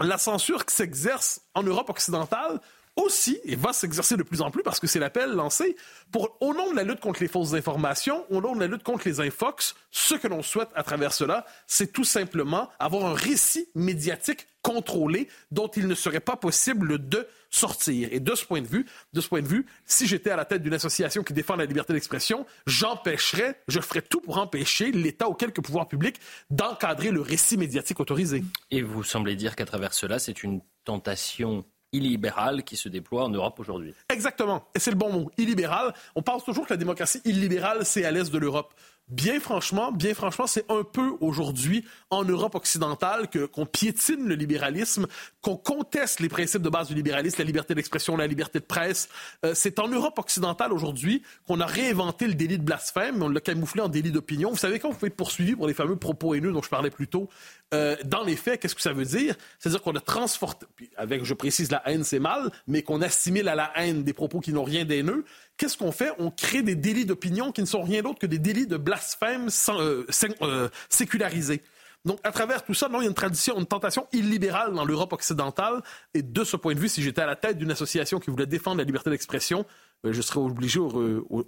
[0.01, 2.61] la censure qui s'exerce en Europe occidentale
[2.97, 5.77] aussi, et va s'exercer de plus en plus parce que c'est l'appel lancé,
[6.11, 8.83] pour, au nom de la lutte contre les fausses informations, au nom de la lutte
[8.83, 13.15] contre les infox, ce que l'on souhaite à travers cela, c'est tout simplement avoir un
[13.15, 18.09] récit médiatique contrôlé dont il ne serait pas possible de sortir.
[18.13, 20.45] Et de ce point de vue, de ce point de vue, si j'étais à la
[20.45, 25.29] tête d'une association qui défend la liberté d'expression, j'empêcherais, je ferais tout pour empêcher l'État
[25.29, 28.45] ou quelques pouvoirs publics d'encadrer le récit médiatique autorisé.
[28.71, 33.29] Et vous semblez dire qu'à travers cela, c'est une tentation illibérale qui se déploie en
[33.29, 33.95] Europe aujourd'hui.
[34.09, 34.65] Exactement.
[34.75, 35.95] Et c'est le bon mot, illibéral.
[36.15, 38.75] On pense toujours que la démocratie illibérale, c'est à l'est de l'Europe.
[39.13, 45.07] Bien franchement, bien franchement, c'est un peu aujourd'hui en Europe occidentale qu'on piétine le libéralisme,
[45.43, 49.11] qu'on conteste les principes de base du libéralisme, la liberté d'expression, la liberté de presse.
[49.45, 53.41] Euh, c'est en Europe occidentale aujourd'hui qu'on a réinventé le délit de blasphème, on l'a
[53.41, 54.49] camouflé en délit d'opinion.
[54.49, 56.91] Vous savez quand vous pouvez être poursuivi pour les fameux propos haineux dont je parlais
[56.91, 57.29] plus tôt,
[57.75, 59.35] euh, dans les faits, qu'est-ce que ça veut dire?
[59.59, 60.57] C'est-à-dire qu'on a transformé,
[60.97, 64.41] avec je précise la haine c'est mal, mais qu'on assimile à la haine des propos
[64.41, 66.11] qui n'ont rien d'haineux qu'est-ce qu'on fait?
[66.19, 69.49] On crée des délits d'opinion qui ne sont rien d'autre que des délits de blasphème
[69.71, 70.05] euh,
[70.43, 71.63] euh, sécularisés.
[72.05, 74.85] Donc, à travers tout ça, non, il y a une tradition, une tentation illibérale dans
[74.85, 75.83] l'Europe occidentale.
[76.15, 78.47] Et de ce point de vue, si j'étais à la tête d'une association qui voulait
[78.47, 79.65] défendre la liberté d'expression,
[80.05, 80.81] euh, je serais obligé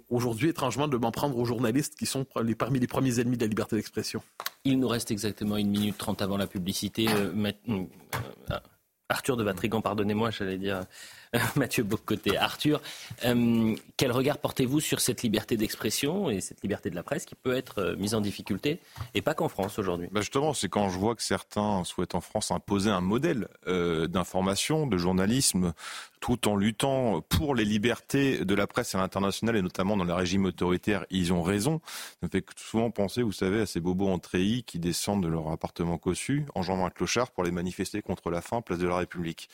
[0.09, 2.25] aujourd'hui, étrangement, de m'en prendre aux journalistes qui sont
[2.57, 4.23] parmi les premiers ennemis de la liberté d'expression.
[4.63, 7.07] Il nous reste exactement une minute trente avant la publicité.
[9.09, 10.81] Arthur de Vatrigan, pardonnez-moi, j'allais dire.
[11.55, 12.37] Mathieu Bocoté.
[12.37, 12.81] Arthur,
[13.25, 17.35] euh, quel regard portez-vous sur cette liberté d'expression et cette liberté de la presse qui
[17.35, 18.79] peut être euh, mise en difficulté,
[19.13, 20.07] et pas qu'en France aujourd'hui?
[20.11, 24.07] Bah Justement, c'est quand je vois que certains souhaitent en France imposer un modèle euh,
[24.07, 25.73] d'information, de journalisme,
[26.19, 30.13] tout en luttant pour les libertés de la presse à l'international et notamment dans les
[30.13, 31.81] régimes autoritaires, ils ont raison.
[31.85, 35.27] Ça me fait souvent penser, vous savez, à ces bobos en treillis qui descendent de
[35.27, 38.87] leur appartement cossu, en enjambant un clochard pour les manifester contre la faim, place de
[38.87, 39.49] la République.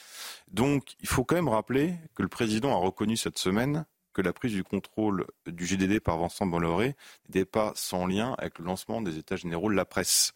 [0.51, 4.33] Donc, il faut quand même rappeler que le président a reconnu cette semaine que la
[4.33, 6.95] prise du contrôle du GDD par Vincent Bolloré
[7.27, 10.33] n'était pas sans lien avec le lancement des États généraux de la presse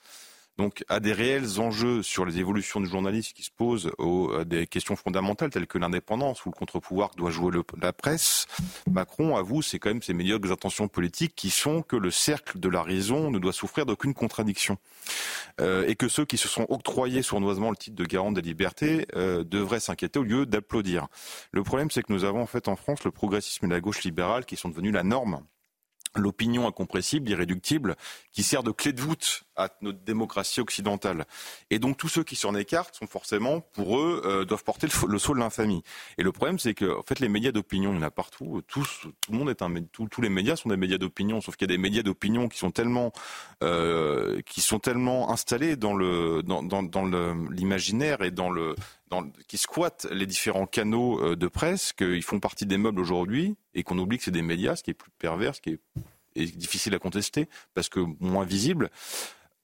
[0.57, 4.45] donc à des réels enjeux sur les évolutions du journalisme qui se posent aux, à
[4.45, 8.47] des questions fondamentales telles que l'indépendance ou le contre-pouvoir que doit jouer la presse,
[8.89, 12.69] Macron avoue c'est quand même ses médiocres intentions politiques qui sont que le cercle de
[12.69, 14.77] la raison ne doit souffrir d'aucune contradiction
[15.59, 19.07] euh, et que ceux qui se sont octroyés sournoisement le titre de garant des libertés
[19.15, 21.07] euh, devraient s'inquiéter au lieu d'applaudir.
[21.51, 24.03] Le problème c'est que nous avons en fait en France le progressisme et la gauche
[24.03, 25.41] libérale qui sont devenus la norme
[26.17, 27.95] l'opinion incompressible, irréductible,
[28.31, 31.25] qui sert de clé de voûte à notre démocratie occidentale.
[31.69, 35.07] Et donc tous ceux qui s'en écartent sont forcément, pour eux, euh, doivent porter le,
[35.07, 35.83] le, saut de l'infamie.
[36.17, 38.61] Et le problème, c'est que en fait, les médias d'opinion, il y en a partout.
[38.67, 41.69] Tous, tout le monde est un, tous les médias sont des médias d'opinion, sauf qu'il
[41.69, 43.11] y a des médias d'opinion qui sont tellement,
[43.63, 47.05] euh, qui sont tellement installés dans le, dans, dans, dans
[47.49, 48.75] l'imaginaire et dans le,
[49.09, 53.55] dans, qui squattent les différents canaux euh, de presse, qu'ils font partie des meubles aujourd'hui
[53.73, 55.79] et qu'on oublie que c'est des médias, ce qui est plus pervers, ce qui est,
[56.35, 58.89] est difficile à contester parce que moins visible.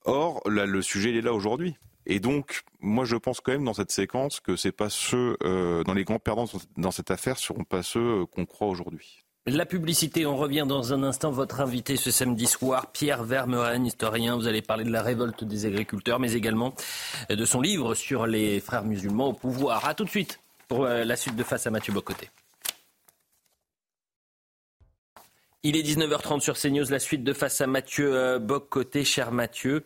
[0.05, 1.75] Or, le sujet il est là aujourd'hui.
[2.05, 5.83] Et donc, moi, je pense quand même dans cette séquence que c'est pas ceux, euh,
[5.83, 9.23] dans les grands perdants dans cette affaire, seront pas ceux euh, qu'on croit aujourd'hui.
[9.47, 11.31] La publicité, on revient dans un instant.
[11.31, 14.35] Votre invité ce samedi soir, Pierre Vermeuren, historien.
[14.35, 16.75] Vous allez parler de la révolte des agriculteurs, mais également
[17.29, 19.87] de son livre sur les frères musulmans au pouvoir.
[19.87, 22.29] A tout de suite pour euh, la suite de Face à Mathieu Bocoté.
[25.63, 29.05] Il est 19h30 sur CNews, la suite de face à Mathieu euh, Bock côté.
[29.05, 29.85] Cher Mathieu,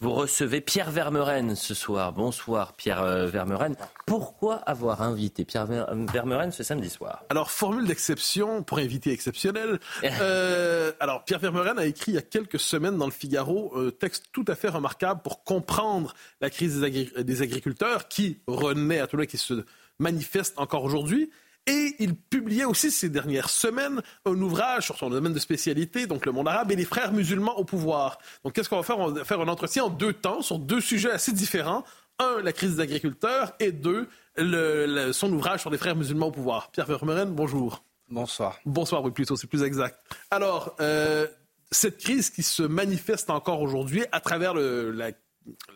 [0.00, 2.12] vous recevez Pierre Vermeuren ce soir.
[2.12, 3.76] Bonsoir Pierre euh, Vermeuren.
[4.06, 7.22] Pourquoi avoir invité Pierre Vermeuren ce samedi soir?
[7.28, 9.78] Alors, formule d'exception pour invité exceptionnel.
[10.02, 13.90] euh, alors, Pierre Vermeuren a écrit il y a quelques semaines dans le Figaro un
[13.90, 19.06] texte tout à fait remarquable pour comprendre la crise des, des agriculteurs qui renaît à
[19.06, 19.64] tout le qui se
[20.00, 21.30] manifeste encore aujourd'hui.
[21.66, 26.26] Et il publiait aussi ces dernières semaines un ouvrage sur son domaine de spécialité, donc
[26.26, 28.18] le monde arabe et les frères musulmans au pouvoir.
[28.44, 28.98] Donc qu'est-ce qu'on va faire?
[28.98, 31.84] On va faire un entretien en deux temps sur deux sujets assez différents.
[32.18, 36.26] Un, la crise des agriculteurs et deux, le, le, son ouvrage sur les frères musulmans
[36.26, 36.70] au pouvoir.
[36.70, 37.82] Pierre Vermeuren, bonjour.
[38.10, 38.58] Bonsoir.
[38.66, 39.98] Bonsoir, oui, plutôt, c'est plus exact.
[40.30, 41.26] Alors, euh,
[41.70, 45.10] cette crise qui se manifeste encore aujourd'hui à travers le, la,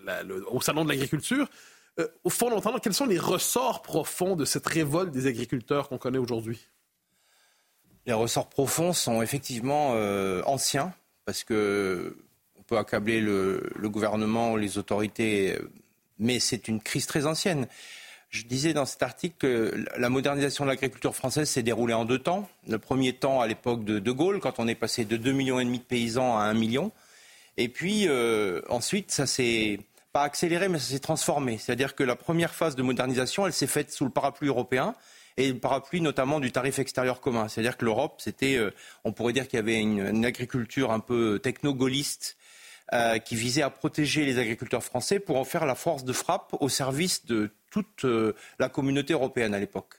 [0.05, 1.49] la, le, au Salon de l'agriculture,
[1.99, 5.99] euh, au fond, d'entendre quels sont les ressorts profonds de cette révolte des agriculteurs qu'on
[5.99, 6.67] connaît aujourd'hui?
[8.07, 12.17] Les ressorts profonds sont effectivement euh, anciens, parce que
[12.59, 15.59] on peut accabler le, gouvernement, les autorités,
[16.19, 17.67] mais c'est une crise très ancienne.
[18.31, 22.19] Je disais dans cet article que la modernisation de l'agriculture française s'est déroulée en deux
[22.19, 22.49] temps.
[22.69, 25.65] Le premier temps à l'époque de De Gaulle, quand on est passé de 2,5 millions
[25.65, 26.93] de paysans à 1 million.
[27.57, 29.81] Et puis euh, ensuite, ça s'est
[30.19, 31.59] pas accéléré, mais ça s'est transformé.
[31.59, 34.97] C'est-à-dire que la première phase de modernisation, elle s'est faite sous le parapluie européen
[35.37, 37.47] et le parapluie notamment du tarif extérieur commun.
[37.47, 38.73] C'est-à-dire que l'Europe, c'était, euh,
[39.05, 42.37] on pourrait dire qu'il y avait une, agriculture un peu techno-gaulliste
[42.93, 46.57] euh, qui visait à protéger les agriculteurs français pour en faire la force de frappe
[46.59, 49.95] au service de toute euh, la communauté européenne à l'époque.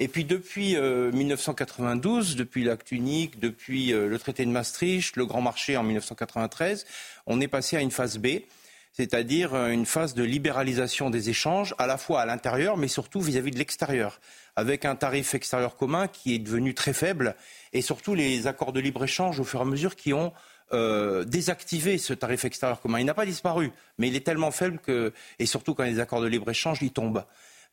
[0.00, 5.42] Et puis depuis euh, 1992, depuis l'acte unique, depuis le traité de Maastricht, le grand
[5.42, 6.86] marché en 1993,
[7.26, 8.40] on est passé à une phase B
[8.92, 13.50] c'est-à-dire une phase de libéralisation des échanges, à la fois à l'intérieur, mais surtout vis-à-vis
[13.50, 14.20] -vis de l'extérieur,
[14.56, 17.36] avec un tarif extérieur commun qui est devenu très faible,
[17.72, 20.32] et surtout les accords de libre-échange au fur et à mesure qui ont
[20.72, 23.00] euh, désactivé ce tarif extérieur commun.
[23.00, 26.20] Il n'a pas disparu, mais il est tellement faible que, et surtout quand les accords
[26.20, 27.24] de libre-échange, ils tombent.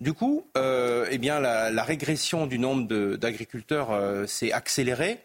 [0.01, 5.19] Du coup, euh, eh bien, la, la, régression du nombre d'agriculteurs euh, s'est accélérée.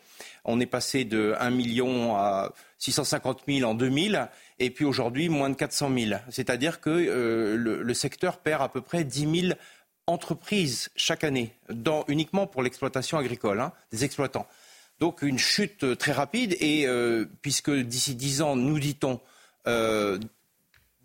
[0.45, 2.53] On est passé de 1 million à
[2.83, 6.21] 650 000 en 2000 et puis aujourd'hui moins de 400 000.
[6.31, 9.55] C'est-à-dire que euh, le, le, secteur perd à peu près 10 000
[10.09, 11.55] entreprises chaque année,
[12.09, 14.49] uniquement pour l'exploitation agricole, hein, des exploitants.
[14.99, 19.21] Donc une chute très rapide et euh, puisque d'ici 10 ans, nous dit-on,
[19.69, 20.19] euh,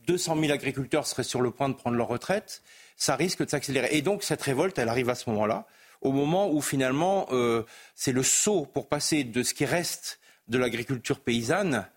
[0.08, 2.64] 200 000 agriculteurs seraient sur le point de prendre leur retraite,
[2.96, 3.90] ça risque de s'accélérer.
[3.92, 5.68] Et donc cette révolte, elle arrive à ce moment-là,
[6.02, 7.64] au moment où finalement euh,
[7.94, 11.88] c'est le saut pour passer de ce qui reste de l'agriculture paysanne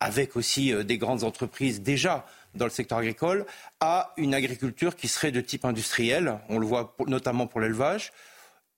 [0.00, 3.46] avec aussi euh, des grandes entreprises déjà dans le secteur agricole,
[3.80, 8.12] à une agriculture qui serait de type industriel, on le voit notamment pour l'élevage,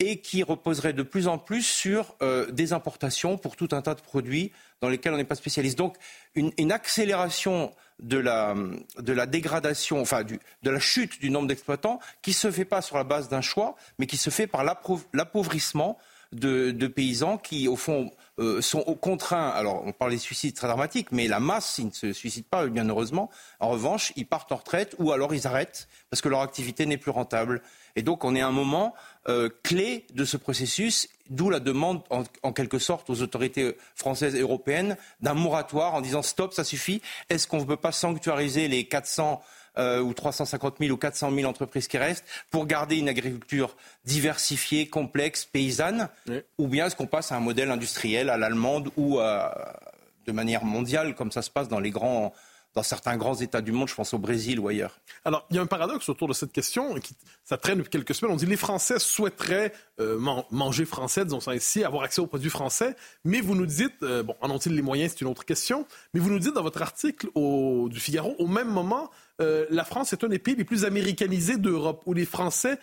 [0.01, 3.95] et qui reposerait de plus en plus sur euh, des importations pour tout un tas
[3.95, 5.77] de produits dans lesquels on n'est pas spécialiste.
[5.77, 5.97] Donc
[6.35, 8.55] une, accélération de la,
[8.99, 12.81] de la, dégradation, enfin de la chute du nombre d'exploitants, qui ne se fait pas
[12.81, 15.99] sur la base d'un choix, mais qui se fait par l'appauvrissement
[16.33, 19.51] de, paysans qui, au fond, euh, sont contraints.
[19.51, 22.67] Alors, on parle des suicides très dramatiques, mais la masse, ils ne se suicident pas,
[22.67, 23.31] bien heureusement.
[23.61, 26.97] En revanche, ils partent en retraite ou alors ils arrêtent parce que leur activité n'est
[26.97, 27.63] plus rentable.
[27.97, 28.95] Et donc, on est à un moment
[29.29, 34.35] euh, clé de ce processus, d'où la demande, en, en, quelque sorte, aux autorités françaises
[34.35, 37.03] et européennes d'un moratoire en disant stop, ça suffit.
[37.29, 39.43] Est-ce qu'on ne peut pas sanctuariser les 400
[39.79, 44.89] euh, ou 350 000 ou 400 000 entreprises qui restent pour garder une agriculture diversifiée,
[44.89, 46.41] complexe, paysanne oui.
[46.59, 49.81] Ou bien est-ce qu'on passe à un modèle industriel à l'allemande ou à,
[50.27, 52.33] de manière mondiale, comme ça se passe dans les grands
[52.75, 55.01] dans certains grands États du monde, je pense au Brésil ou ailleurs?
[55.25, 58.15] Alors, il y a un paradoxe autour de cette question, qui, ça traîne depuis quelques
[58.15, 58.33] semaines.
[58.33, 60.19] On dit que les Français souhaiteraient euh,
[60.51, 64.23] manger français, disons ça ainsi, avoir accès aux produits français, mais vous nous dites, euh,
[64.23, 66.81] bon, en ont-ils les moyens, c'est une autre question, mais vous nous dites dans votre
[66.81, 70.65] article au, du Figaro, au même moment, euh, la France est un des pays les
[70.65, 72.79] plus américanisés d'Europe, où les Français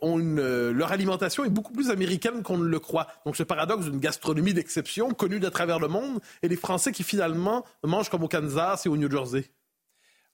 [0.00, 3.06] ont une, leur alimentation est beaucoup plus américaine qu'on ne le croit.
[3.24, 7.04] Donc ce paradoxe d'une gastronomie d'exception, connue de travers le monde, et les Français qui
[7.04, 9.44] finalement mangent comme au Kansas et au New Jersey.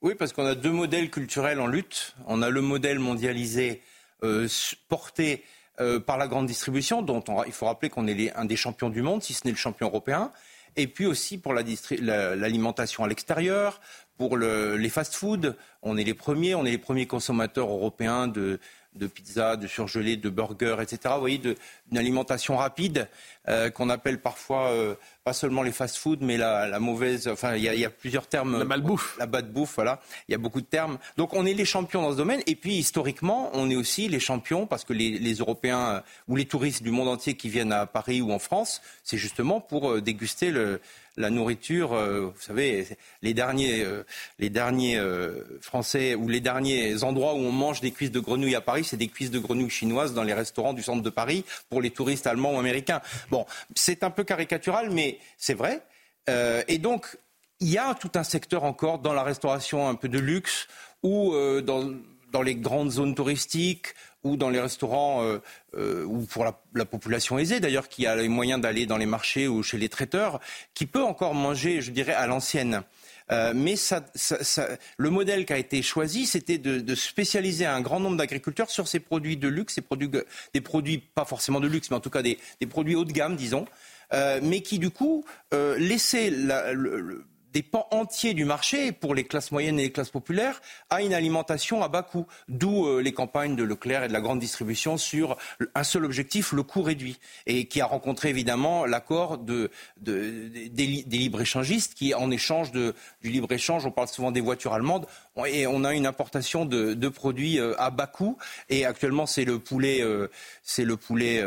[0.02, 2.14] Oui, parce qu'on a deux modèles culturels en lutte.
[2.26, 3.82] On a le modèle mondialisé
[4.22, 4.46] euh,
[4.88, 5.42] porté
[5.80, 9.02] euh, par la grande distribution, dont il faut rappeler qu'on est un des champions du
[9.02, 10.32] monde, si ce n'est le champion européen.
[10.76, 13.80] Et puis aussi pour l'alimentation à l'extérieur,
[14.16, 15.54] pour les fast-foods.
[15.82, 18.58] On est les premiers, on est les premiers consommateurs européens de,
[19.14, 21.14] pizza, de surgelés, de burgers, etc.
[21.14, 23.08] Vous voyez, d'une alimentation rapide
[23.48, 24.94] euh, qu'on appelle parfois euh,
[25.26, 27.26] pas seulement les fast-foods, mais la, mauvaise.
[27.26, 28.60] Enfin, il y, a plusieurs termes.
[28.60, 29.16] La malbouffe.
[29.18, 30.00] La bad bouffe, voilà.
[30.28, 30.98] Il y a beaucoup de termes.
[31.16, 32.42] Donc, on est les champions dans ce domaine.
[32.46, 36.36] Et puis, historiquement, on est aussi les champions parce que les, les Européens euh, ou
[36.36, 40.00] les touristes du monde entier qui viennent à Paris ou en France, c'est justement pour
[40.00, 40.80] déguster le
[41.16, 42.86] la nourriture, euh, vous savez,
[43.22, 44.04] les derniers, euh,
[44.38, 48.54] les derniers euh, Français ou les derniers endroits où on mange des cuisses de grenouilles
[48.54, 51.44] à Paris, c'est des cuisses de grenouilles chinoises dans les restaurants du centre de Paris
[51.70, 53.00] pour les touristes allemands ou américains.
[53.30, 55.82] Bon, c'est un peu caricatural, mais c'est vrai.
[56.68, 57.16] et donc,
[57.60, 60.68] il y a tout un secteur encore dans la restauration un peu de luxe
[61.02, 61.92] ou dans,
[62.32, 63.94] dans les grandes zones touristiques
[64.26, 65.38] ou dans les restaurants euh,
[65.76, 69.48] euh, ou pour la, population aisée d'ailleurs qui a les moyens d'aller dans les marchés
[69.48, 70.40] ou chez les traiteurs,
[70.74, 72.82] qui peut encore manger, je dirais, à l'ancienne.
[73.32, 73.74] Euh, mais
[74.98, 79.00] le modèle qui a été choisi, c'était de, spécialiser un grand nombre d'agriculteurs sur ces
[79.00, 80.10] produits de luxe, ces produits,
[80.54, 83.36] des produits pas forcément de luxe, mais en tout cas des, produits haut de gamme,
[83.36, 83.66] disons,
[84.12, 89.80] mais qui du coup laissaient le des pans entiers du marché pour les classes moyennes
[89.80, 92.26] et les classes populaires à une alimentation à bas coût.
[92.48, 95.38] D'où euh, les campagnes de Leclerc et de la grande distribution sur
[95.74, 97.18] un seul objectif, le coût réduit.
[97.46, 102.92] Et qui a rencontré évidemment l'accord de, des, libre-échangistes qui, en échange du
[103.22, 105.06] libre-échange, on parle souvent des voitures allemandes,
[105.44, 108.38] et on a une importation de, produits euh, à bas coût.
[108.68, 110.28] Et actuellement, c'est le poulet, euh,
[110.62, 111.42] c'est le poulet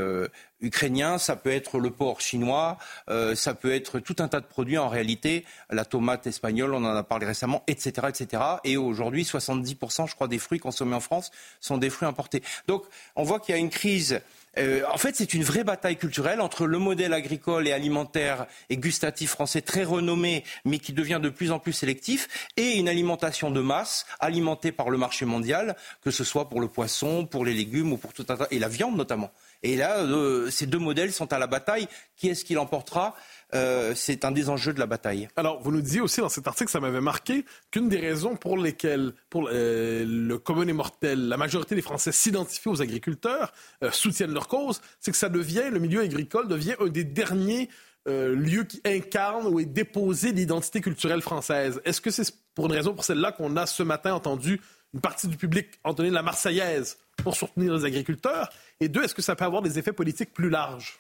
[0.62, 2.78] ukrainien, ça peut être le porc chinois,
[3.10, 6.84] euh, ça peut être tout un tas de produits en réalité, la tomate espagnole, on
[6.84, 8.08] en a parlé récemment, etc.
[8.10, 8.44] etc.
[8.64, 12.44] Et aujourd'hui, 70%, je crois, des fruits consommés en France sont des fruits importés.
[12.68, 12.84] Donc
[13.16, 14.22] on voit qu'il y a une crise.
[14.58, 18.78] Euh, en fait, c'est une vraie bataille culturelle entre le modèle agricole et alimentaire et
[18.78, 23.52] gustatif français très renommé, mais qui devient de plus en plus sélectif, et une alimentation
[23.52, 23.79] de masse
[24.20, 27.98] alimentée par le marché mondial, que ce soit pour le poisson, pour les légumes ou
[27.98, 29.32] pour tout un tas, et la viande notamment.
[29.64, 31.88] Et là, euh, ces deux modèles sont à la bataille.
[32.16, 33.16] Qui est-ce qui l'emportera?
[33.54, 35.28] Euh, c'est un des enjeux de la bataille.
[35.36, 38.58] Alors, vous nous disiez aussi dans cet article, ça m'avait marqué, qu'une des raisons pour
[38.58, 43.52] lesquelles, pour euh, le commun et mortel, la majorité des Français s'identifient aux agriculteurs,
[43.92, 47.70] soutiennent leur cause, c'est que ça devient, le milieu agricole devient un des derniers
[48.10, 51.82] lieux qui incarne ou est déposé l'identité culturelle française.
[51.86, 54.62] Est-ce que c'est pour une raison pour celle-là qu'on a ce matin entendu
[54.94, 58.50] une partie du public entonner la Marseillaise pour soutenir les agriculteurs?
[58.80, 61.00] Et deux, est-ce que ça peut avoir des effets politiques plus larges?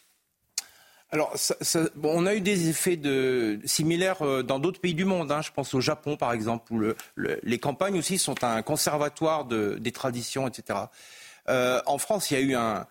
[1.11, 1.35] Alors,
[2.03, 2.99] on a eu des effets
[3.65, 5.31] similaires euh, dans d'autres pays du monde.
[5.31, 5.41] Hein.
[5.41, 6.83] Je pense au Japon, par exemple, où
[7.17, 10.79] les campagnes aussi sont un conservatoire des traditions, etc.
[11.49, 12.85] Euh, en France, il y a eu un,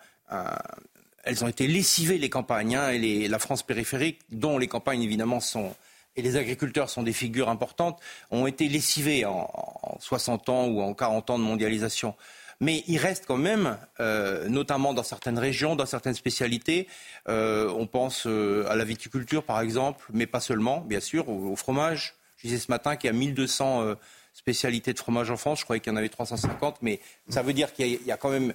[1.23, 5.39] elles ont été lessivées les campagnes hein, et la France périphérique, dont les campagnes évidemment
[5.39, 5.75] sont
[6.15, 7.99] et les agriculteurs sont des figures importantes,
[8.31, 12.15] ont été lessivées en, en 60 ans ou en 40 ans de mondialisation
[12.61, 16.87] mais il reste quand même, euh, notamment dans certaines régions, dans certaines spécialités,
[17.29, 21.55] euh, on pense euh, à la viticulture par exemple, mais pas seulement, bien sûr, au,
[21.55, 22.15] fromage.
[22.37, 23.95] Je disais ce matin qu'il y a 1200
[24.33, 27.53] spécialités de fromage en France, je croyais qu'il y en avait 350, mais ça veut
[27.53, 28.53] dire qu'il y, a quand même,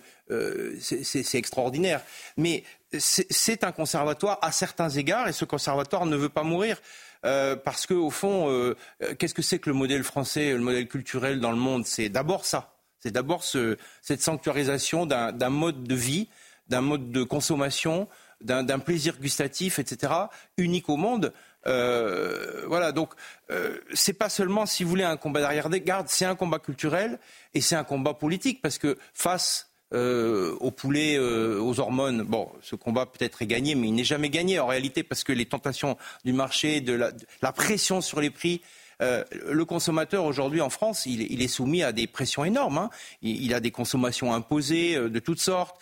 [0.81, 2.01] c'est extraordinaire.
[2.37, 2.65] Mais
[2.99, 6.81] c'est un conservatoire à certains égards, et ce conservatoire ne veut pas mourir.
[7.23, 8.75] parce qu'au fond,
[9.19, 11.87] qu'est-ce que c'est que le modèle français, le modèle culturel dans le monde?
[11.87, 12.75] C'est d'abord ça.
[13.01, 16.29] C'est d'abord cette sanctuarisation d'un mode de vie,
[16.69, 18.09] d'un mode de consommation,
[18.41, 20.13] d'un plaisir gustatif, etc.,
[20.57, 21.33] unique au monde.
[21.66, 23.11] Euh, voilà, donc
[23.50, 26.59] euh, c'est pas seulement, si vous voulez, un combat d'arrière des gardes, c'est un combat
[26.59, 27.18] culturel
[27.55, 32.48] et c'est un combat politique parce que face euh, au poulet, euh, aux hormones, bon,
[32.62, 35.46] ce combat peut-être est gagné, mais il n'est jamais gagné en réalité parce que les
[35.46, 38.61] tentations du marché, de la pression sur les prix,
[39.03, 42.79] euh, le consommateur aujourd'hui en France, il, est soumis à des pressions énormes.
[42.79, 42.90] Hein.
[43.22, 45.81] Il, a des consommations imposées de toutes sortes.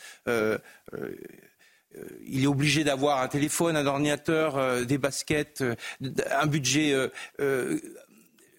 [1.97, 5.65] Euh, il est obligé d'avoir un téléphone, un ordinateur, des baskets,
[6.03, 6.95] un budget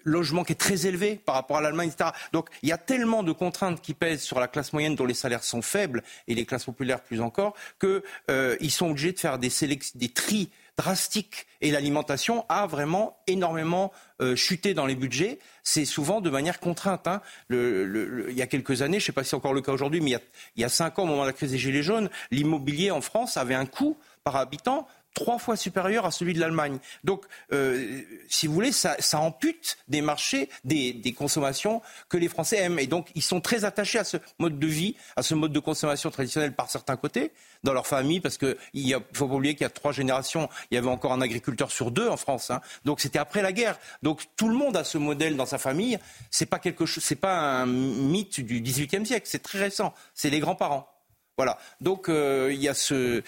[0.04, 2.12] logement qui est très élevé par rapport à l'Allemagne, etc.
[2.32, 5.14] Donc il y a tellement de contraintes qui pèsent sur la classe moyenne dont les
[5.14, 9.38] salaires sont faibles et les classes populaires plus encore, qu'ils euh, sont obligés de faire
[9.38, 9.52] des,
[9.96, 15.40] des tris drastiques et l'alimentation a vraiment énormément euh, chuté dans les budgets.
[15.64, 17.08] C'est souvent de manière contrainte.
[17.08, 17.22] Hein.
[17.50, 20.02] il y a quelques années, je ne sais pas si c'est encore le cas aujourd'hui,
[20.02, 20.22] mais il y, a,
[20.56, 23.02] il y a cinq ans, au moment de la crise des Gilets jaunes, l'immobilier en
[23.02, 26.80] France avait un coût par habitant trois fois supérieur à celui de l'Allemagne.
[27.04, 32.80] Donc, euh, si vous voulez, ça, ampute des marchés, des, consommations que les Français aiment.
[32.80, 35.60] Et donc, ils sont très attachés à ce mode de vie, à ce mode de
[35.60, 37.32] consommation traditionnel par certains côtés,
[37.64, 40.76] dans leur famille, parce qu'il ne faut pas oublier qu'il y a trois générations, il
[40.76, 42.52] y avait encore un agriculteur sur deux en France.
[42.52, 42.62] Hein.
[42.86, 43.80] Donc, c'était après la guerre.
[44.02, 46.00] Donc, tout le monde a ce modèle dans sa famille.
[46.32, 49.28] C'est pas quelque chose, c'est pas un mythe du XVIIIe siècle.
[49.30, 49.94] C'est très récent.
[50.14, 50.93] C'est les grands-parents.
[51.38, 51.58] Voilà.
[51.82, 53.24] Donc euh, il y a ce,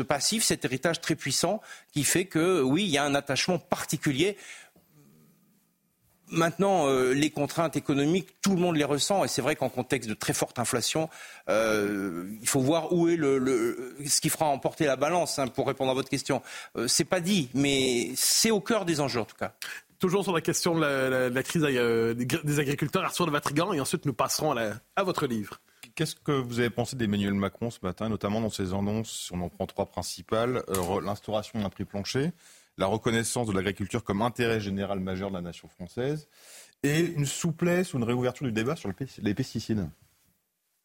[0.00, 1.60] passif, cet héritage très puissant
[1.92, 4.36] qui fait que oui, il y a un attachement particulier.
[6.30, 10.10] Maintenant, euh, les contraintes économiques, tout le monde les ressent, et c'est vrai qu'en contexte
[10.10, 11.08] de très forte inflation,
[11.48, 15.38] euh, il faut voir où est le, ce qui fera emporter la balance.
[15.38, 16.42] Hein, pour répondre à votre question,
[16.86, 19.54] c'est pas dit, mais c'est au cœur des enjeux en tout cas.
[19.98, 24.12] Toujours sur la question de la, crise des agriculteurs, Arthur de Vatrigan, et ensuite nous
[24.12, 24.54] passerons
[24.96, 25.58] à votre livre.
[25.98, 29.48] Qu'est-ce que vous avez pensé d'Emmanuel Macron ce matin, notamment dans ses annonces, on en
[29.48, 32.30] prend trois principales, euh, l'instauration d'un prix plancher,
[32.76, 36.28] la reconnaissance de l'agriculture comme intérêt général majeur de la nation française,
[36.84, 38.88] et une souplesse ou une réouverture du débat sur
[39.20, 39.88] les pesticides?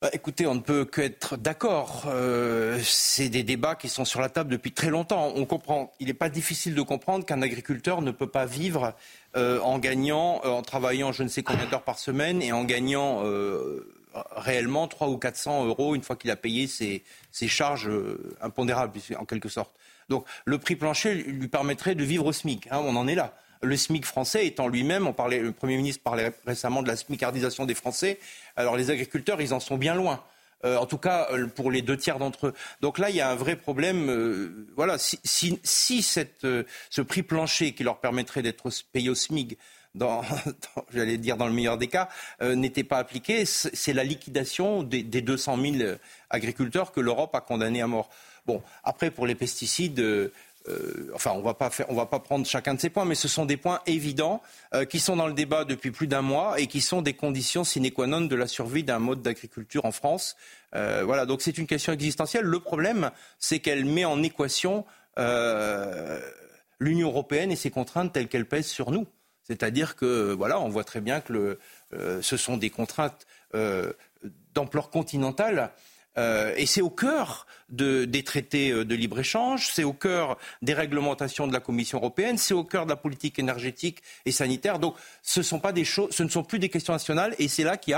[0.01, 2.05] Bah, écoutez, on ne peut qu'être d'accord.
[2.07, 5.31] Euh, c'est des débats qui sont sur la table depuis très longtemps.
[5.35, 5.93] On comprend.
[5.99, 8.95] Il n'est pas difficile de comprendre qu'un agriculteur ne peut pas vivre
[9.35, 13.21] euh, en gagnant, en travaillant je ne sais combien d'heures par semaine et en gagnant
[14.35, 17.03] réellement 300 ou 400 euros une fois qu'il a payé ses,
[17.47, 19.71] charges euh, impondérables, en quelque sorte.
[20.09, 22.67] Donc le prix plancher lui permettrait de vivre au SMIC.
[22.71, 23.33] Hein, on en est là.
[23.61, 27.65] Le SMIC français étant lui-même, on parlait, le Premier ministre parlait récemment de la SMICardisation
[27.65, 28.19] des Français.
[28.57, 30.21] Alors les agriculteurs, ils en sont bien loin.
[30.65, 32.53] Euh, en tout cas, euh, pour les deux tiers d'entre eux.
[32.81, 34.65] Donc là, il y a un vrai problème.
[34.75, 35.19] voilà, si,
[35.63, 36.45] si, cette,
[36.89, 39.57] ce prix plancher qui leur permettrait d'être payés au SMIC
[39.95, 40.23] dans,
[40.93, 42.09] j'allais dire dans le meilleur des cas,
[42.41, 43.45] euh, n'était pas appliquée.
[43.45, 45.91] C'est la liquidation des, des 200 000
[46.29, 48.09] agriculteurs que l'Europe a condamnés à mort.
[48.45, 50.33] Bon, après, pour les pesticides, euh,
[50.67, 51.55] euh, enfin, on va
[51.89, 54.41] va pas prendre chacun de ces points, mais ce sont des points évidents
[54.89, 57.91] qui sont dans le débat depuis plus d'un mois et qui sont des conditions sine
[57.91, 60.37] qua non de la survie d'un mode d'agriculture en France.
[60.71, 62.45] voilà, donc c'est une question existentielle.
[62.45, 64.85] Le problème, c'est qu'elle met en équation
[66.79, 69.05] l'Union européenne et ses contraintes telles qu'elles pèsent sur nous.
[69.43, 71.59] C'est-à-dire que, voilà, on voit très bien que
[71.93, 73.91] euh, ce sont des contraintes euh,
[74.53, 75.71] d'ampleur continentale.
[76.17, 81.53] Euh, et c'est au cœur des traités de libre-échange, c'est au cœur des réglementations de
[81.53, 84.77] la Commission européenne, c'est au cœur de la politique énergétique et sanitaire.
[84.77, 87.97] Donc, ce, sont pas des ne sont plus des questions nationales, et c'est là qu'il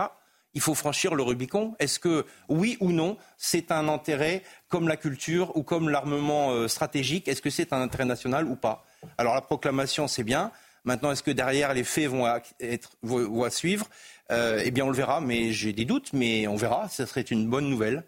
[0.53, 1.75] il faut franchir le Rubicon.
[1.79, 7.27] Est-ce que, oui ou non, c'est un intérêt comme la culture ou comme l'armement stratégique
[7.27, 8.85] Est-ce que c'est un intérêt national ou pas?
[9.17, 10.53] Alors la proclamation, c'est bien.
[10.85, 12.27] Maintenant, est-ce que derrière les faits vont,
[12.59, 13.87] être, vont, suivre?
[14.31, 16.87] Euh, Eh bien, on le verra, mais j'ai des doutes, mais on verra.
[16.89, 18.03] Ce serait une bonne nouvelle.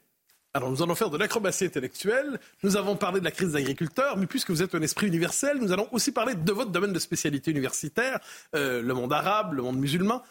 [0.53, 2.39] Alors, nous allons faire de l'acrobatie intellectuelle.
[2.63, 5.57] Nous avons parlé de la crise des agriculteurs, mais puisque vous êtes un esprit universel,
[5.59, 8.19] nous allons aussi parler de votre domaine de spécialité universitaire,
[8.55, 10.23] euh, le monde arabe, le monde musulman.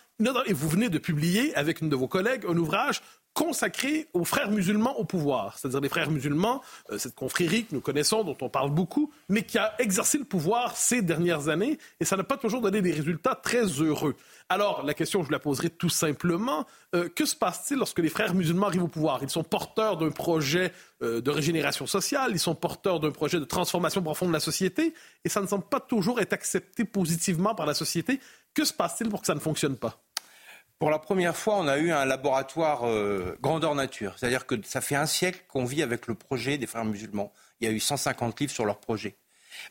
[0.46, 3.02] Et vous venez de publier avec une de vos collègues un ouvrage
[3.36, 7.82] consacré aux frères musulmans au pouvoir, c'est-à-dire les frères musulmans, euh, cette confrérie que nous
[7.82, 12.06] connaissons, dont on parle beaucoup, mais qui a exercé le pouvoir ces dernières années, et
[12.06, 14.16] ça n'a pas toujours donné des résultats très heureux.
[14.48, 18.08] Alors, la question, je vous la poserai tout simplement, euh, que se passe-t-il lorsque les
[18.08, 19.22] frères musulmans arrivent au pouvoir?
[19.22, 20.72] Ils sont porteurs d'un projet
[21.02, 24.94] euh, de régénération sociale, ils sont porteurs d'un projet de transformation profonde de la société,
[25.26, 28.18] et ça ne semble pas toujours être accepté positivement par la société.
[28.54, 30.05] Que se passe-t-il pour que ça ne fonctionne pas?
[30.78, 34.14] Pour la première fois, on a eu un laboratoire euh, grandeur nature.
[34.18, 37.32] C'est-à-dire que ça fait un siècle qu'on vit avec le projet des frères musulmans.
[37.60, 39.16] Il y a eu 150 livres sur leur projet.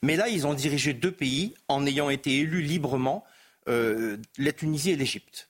[0.01, 3.23] Mais là, ils ont dirigé deux pays en ayant été élus librement,
[3.67, 5.49] euh, la Tunisie et l'Égypte.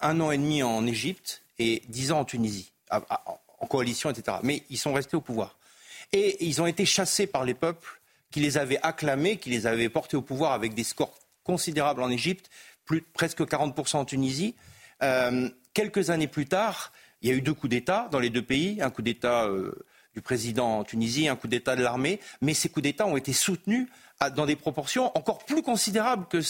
[0.00, 4.38] Un an et demi en Égypte et dix ans en Tunisie, en coalition, etc.
[4.42, 5.58] Mais ils sont restés au pouvoir.
[6.12, 9.88] Et ils ont été chassés par les peuples qui les avaient acclamés, qui les avaient
[9.88, 12.48] portés au pouvoir avec des scores considérables en Égypte,
[12.84, 14.54] plus, presque 40% en Tunisie.
[15.02, 16.92] Euh, quelques années plus tard,
[17.22, 19.72] il y a eu deux coups d'État dans les deux pays, un coup d'État euh,
[20.14, 23.32] du président en Tunisie, un coup d'État de l'armée, mais ces coups d'État ont été
[23.32, 23.88] soutenus
[24.36, 26.40] dans des proportions encore plus considérables que,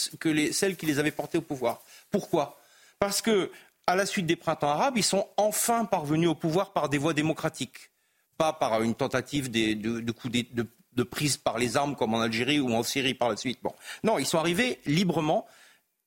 [0.51, 1.81] celles qui les avaient portés au pouvoir.
[2.11, 2.59] Pourquoi?
[2.99, 3.51] Parce que,
[3.87, 7.13] à la suite des printemps arabes, ils sont enfin parvenus au pouvoir par des voies
[7.13, 7.89] démocratiques,
[8.37, 12.73] pas par une tentative de, de, de, prise par les armes comme en Algérie ou
[12.73, 13.59] en Syrie par la suite.
[14.03, 15.47] Non, ils sont arrivés librement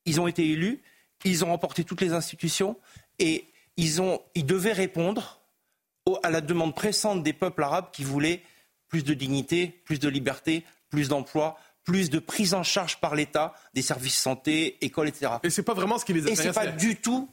[0.08, 0.80] ils ont été élus,
[1.24, 2.76] ils ont remporté toutes les institutions
[3.18, 3.46] et
[3.76, 5.40] ils, ont, ils devaient répondre
[6.22, 8.42] à la demande pressante des peuples arabes qui voulaient
[8.88, 13.54] plus de dignité, plus de liberté, plus d'emploi, plus de prise en charge par l'État
[13.74, 15.32] des services santé, écoles, etc.
[15.42, 16.42] Et c'est pas vraiment ce qui les intéressait.
[16.42, 17.28] Et c'est pas du tout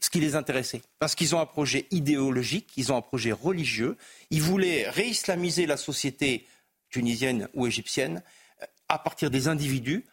[0.00, 0.82] ce qui les intéressait.
[0.98, 3.96] Parce qu'ils ont un projet idéologique, ils ont un projet religieux.
[4.30, 6.46] Ils voulaient réislamiser la société
[6.90, 8.22] tunisienne ou égyptienne
[8.62, 10.04] euh, à partir des individus,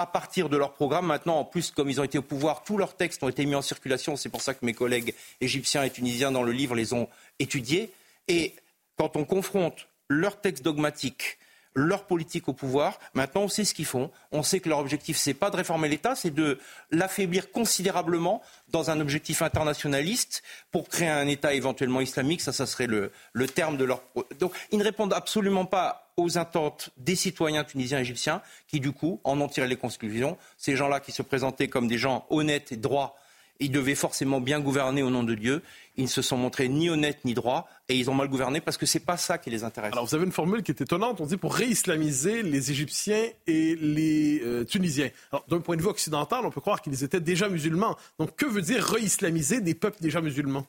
[0.00, 1.06] à partir de leur programme.
[1.06, 3.54] Maintenant, en plus, comme ils ont été au pouvoir, tous leurs textes ont été mis
[3.54, 4.16] en circulation.
[4.16, 7.92] C'est pour ça que mes collègues égyptiens et tunisiens dans le livre les ont étudiés.
[8.26, 8.54] Et
[8.96, 11.38] quand on confronte leurs textes dogmatiques
[11.74, 12.98] leur politique au pouvoir.
[13.14, 14.10] Maintenant, on sait ce qu'ils font.
[14.32, 16.58] On sait que leur objectif, c'est pas de réformer l'État, c'est de
[16.90, 22.40] l'affaiblir considérablement dans un objectif internationaliste pour créer un État éventuellement islamique.
[22.40, 24.02] Ça, ça serait le, le terme de leur.
[24.38, 28.92] Donc, ils ne répondent absolument pas aux attentes des citoyens tunisiens et égyptiens qui, du
[28.92, 30.36] coup, en ont tiré les conclusions.
[30.58, 33.16] Ces gens-là qui se présentaient comme des gens honnêtes et droits
[33.60, 35.62] ils devaient forcément bien gouverner au nom de Dieu.
[35.96, 38.76] Ils ne se sont montrés ni honnêtes ni droits et ils ont mal gouverné parce
[38.76, 39.92] que ce n'est pas ça qui les intéresse.
[39.92, 41.20] Alors vous avez une formule qui est étonnante.
[41.20, 45.10] On dit pour réislamiser les Égyptiens et les euh, Tunisiens.
[45.30, 47.96] Alors d'un point de vue occidental, on peut croire qu'ils étaient déjà musulmans.
[48.18, 50.66] Donc que veut dire réislamiser des peuples déjà musulmans?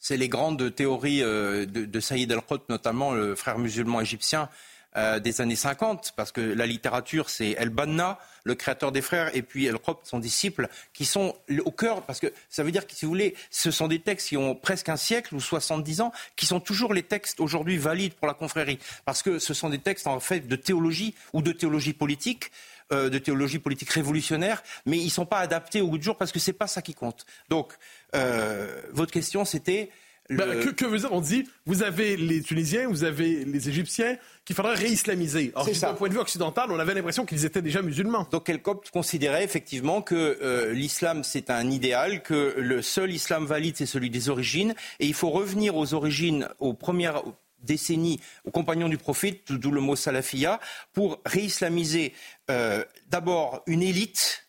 [0.00, 4.48] C'est les grandes théories euh, de, de Saïd El-Qut, notamment le frère musulman égyptien,
[4.96, 9.42] euh, des années 50, parce que la littérature, c'est El-Banna, le créateur des frères, et
[9.42, 11.34] puis El-Qop, son disciple, qui sont
[11.64, 14.28] au cœur, parce que ça veut dire que, si vous voulez, ce sont des textes
[14.28, 18.14] qui ont presque un siècle ou 70 ans, qui sont toujours les textes aujourd'hui valides
[18.14, 21.52] pour la confrérie, parce que ce sont des textes en fait de théologie ou de
[21.52, 22.50] théologie politique
[22.92, 26.18] euh, de théologie politique révolutionnaire, mais ils ne sont pas adaptés au bout du jour
[26.18, 27.24] parce que ce n'est pas ça qui compte.
[27.48, 27.72] Donc,
[28.14, 29.90] euh, votre question, c'était
[30.30, 30.44] bah,
[30.76, 34.74] que, veut dire On dit, vous avez les Tunisiens, vous avez les Égyptiens, qu'il faudrait
[34.74, 35.52] réislamiser.
[35.54, 38.26] Alors, d'un point de vue occidental, on avait l'impression qu'ils étaient déjà musulmans.
[38.30, 43.76] Donc, Elkop considérait effectivement que euh, l'islam, c'est un idéal, que le seul islam valide,
[43.76, 47.22] c'est celui des origines, et il faut revenir aux origines, aux premières
[47.62, 50.60] décennies, aux compagnons du prophète, d'où le mot salafia,
[50.92, 52.12] pour réislamiser
[52.50, 54.48] euh, d'abord une élite,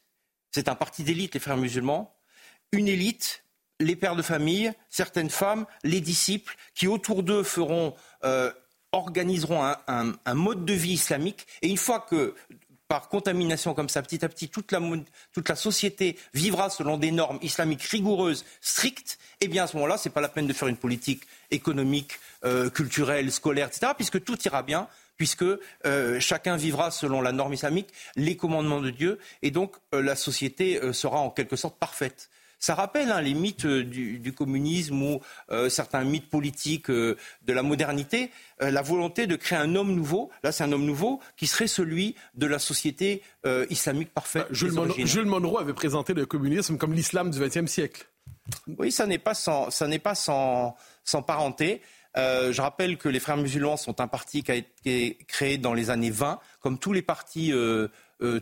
[0.52, 2.16] c'est un parti d'élite, les frères musulmans,
[2.72, 3.43] une élite
[3.80, 7.44] les pères de famille, certaines femmes, les disciples, qui autour d'eux
[8.24, 8.52] euh,
[8.92, 11.48] organiseront un, mode de vie islamique.
[11.62, 12.36] Et une fois que,
[12.88, 14.80] par contamination comme ça, petit à petit, toute la,
[15.32, 19.98] toute la société vivra selon des normes islamiques rigoureuses, strictes, eh bien à ce moment-là,
[19.98, 24.24] ce n'est pas la peine de faire une politique économique, euh, culturelle, scolaire, etc., puisque
[24.24, 29.20] tout ira bien puisque euh, chacun vivra selon la norme islamique, les commandements de Dieu,
[29.44, 32.32] et donc la société sera en quelque sorte parfaite.
[32.64, 35.20] Ça rappelle hein, les mythes euh, du, communisme ou
[35.52, 40.32] euh, certains mythes politiques euh, de la modernité, la volonté de créer un homme nouveau.
[40.44, 43.22] Là, c'est un homme nouveau qui serait celui de la société
[43.70, 44.48] islamique parfaite.
[44.50, 48.08] Bah, Jules, Monroe avait présenté le communisme comme l'islam du XXe siècle.
[48.78, 51.82] Oui, ça n'est pas sans, ça n'est pas sans, sans parenté.
[52.16, 55.90] je rappelle que les Frères musulmans sont un parti qui a été créé dans les
[55.90, 57.52] années 20, comme tous les partis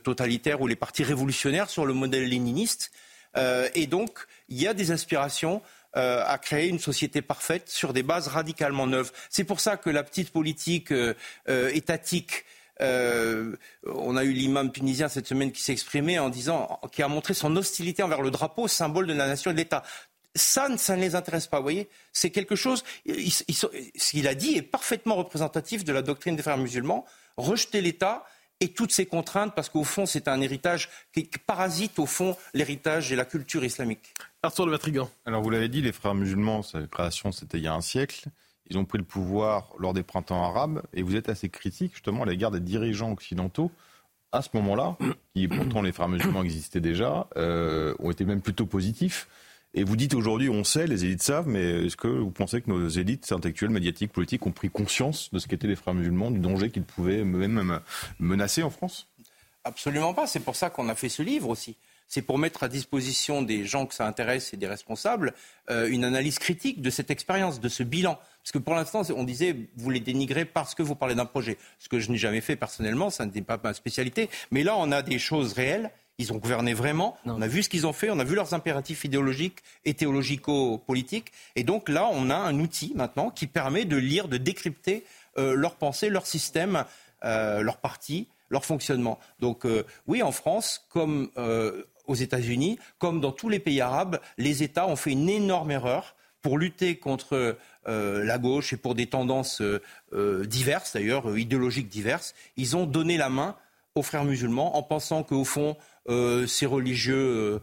[0.04, 2.92] totalitaires ou les partis révolutionnaires sur le modèle léniniste.
[3.38, 4.20] Euh, et donc,
[4.50, 5.62] il y a des aspirations
[5.98, 9.12] euh, à créer une société parfaite sur des bases radicalement neuves.
[9.30, 11.14] C'est pour ça que la petite politique euh,
[11.74, 12.46] étatique
[12.84, 17.36] on a eu l'imam tunisien cette semaine qui s'est exprimé en disant, qui a montré
[17.36, 19.84] son hostilité envers le drapeau, symbole de la nation et de l'État.
[20.34, 22.84] Ça, ça ne les intéresse pas, vous voyez C'est quelque chose.
[23.06, 27.06] ce qu'il a dit est parfaitement représentatif de la doctrine des frères musulmans.
[27.38, 28.26] Rejeter l'État
[28.62, 33.12] et toutes ces contraintes, parce qu'au fond, c'est un héritage qui parasite, au fond, l'héritage
[33.12, 34.14] et la culture islamique.
[34.44, 35.10] Arthur de Vatrigan.
[35.26, 38.30] Alors, vous l'avez dit, les frères musulmans, sa création, c'était il y a un siècle.
[38.70, 42.24] Ils ont pris le pouvoir lors des printemps arabes, et vous êtes assez critique, justement,
[42.24, 43.72] à l'égard des dirigeants occidentaux.
[44.32, 44.96] À ce moment-là,
[45.36, 49.28] qui pourtant les frères musulmans existaient déjà, euh, ont été même plutôt positifs.
[49.74, 52.70] Et vous dites aujourd'hui, on sait, les élites savent, mais est-ce que vous pensez que
[52.70, 56.40] nos élites intellectuelles, médiatiques, politiques ont pris conscience de ce qu'étaient les frères musulmans, du
[56.40, 57.80] danger qu'ils pouvaient même
[58.20, 59.08] menacer en France?
[59.64, 60.28] Absolument pas.
[60.28, 61.78] C'est pour ça qu'on a fait ce livre aussi.
[62.08, 65.34] C'est pour mettre à disposition des gens que ça intéresse et des responsables
[65.70, 68.20] euh, une analyse critique de cette expérience, de ce bilan.
[68.44, 71.58] Parce que pour l'instant, on disait, vous les dénigrez parce que vous parlez d'un projet.
[71.80, 74.30] Ce que je n'ai jamais fait personnellement, ça n'est pas ma spécialité.
[74.52, 75.92] Mais là, on a des choses réelles
[76.22, 77.18] ils ont gouverné vraiment.
[77.26, 78.10] On a vu ce qu'ils ont fait.
[78.10, 81.32] On a vu leurs impératifs idéologiques et théologico-politiques.
[81.56, 85.04] Et donc là, on a un outil maintenant qui permet de lire, de décrypter
[85.38, 86.86] euh, leurs pensées, leur système,
[87.24, 89.20] euh, leur parti, leur fonctionnement.
[89.40, 91.30] Donc euh, oui, en France, comme
[92.08, 96.16] aux États-Unis, comme dans tous les pays arabes, les États ont fait une énorme erreur
[96.42, 99.62] pour lutter contre la gauche et pour des tendances
[100.12, 102.34] diverses, d'ailleurs, idéologiques diverses.
[102.58, 103.56] Ils ont donné la main
[103.96, 105.78] aux frères musulmans en pensant qu'au fond,
[106.08, 107.62] ces religieux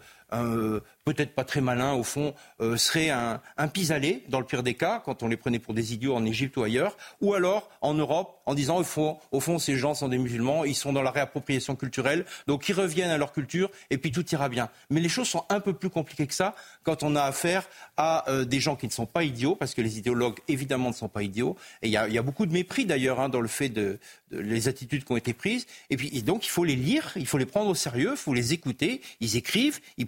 [1.09, 4.75] peut-être pas très malin au fond, euh, serait un, un pis-aller, dans le pire des
[4.75, 7.95] cas, quand on les prenait pour des idiots en Égypte ou ailleurs, ou alors en
[7.95, 11.77] Europe, en disant, au fond, ces gens sont des musulmans, ils sont dans la réappropriation
[11.77, 14.69] culturelle, donc ils reviennent à leur culture, et puis tout ira bien.
[14.91, 18.29] Mais les choses sont un peu plus compliquées que ça quand on a affaire à
[18.31, 21.09] euh, des gens qui ne sont pas idiots, parce que les idéologues, évidemment, ne sont
[21.09, 23.99] pas idiots, et il y, a, beaucoup de mépris, d'ailleurs, hein, dans le fait de,
[24.31, 27.39] les attitudes qui ont été prises, et puis donc il faut les lire, il faut
[27.39, 30.07] les prendre au sérieux, il faut les écouter, ils écrivent, ils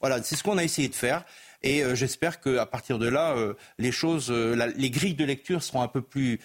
[0.00, 1.24] voilà, c'est ce qu'on a essayé de faire.
[1.62, 5.62] Et euh, j'espère qu'à partir de là, euh, les choses, euh, les grilles de lecture
[5.62, 6.40] seront un peu plus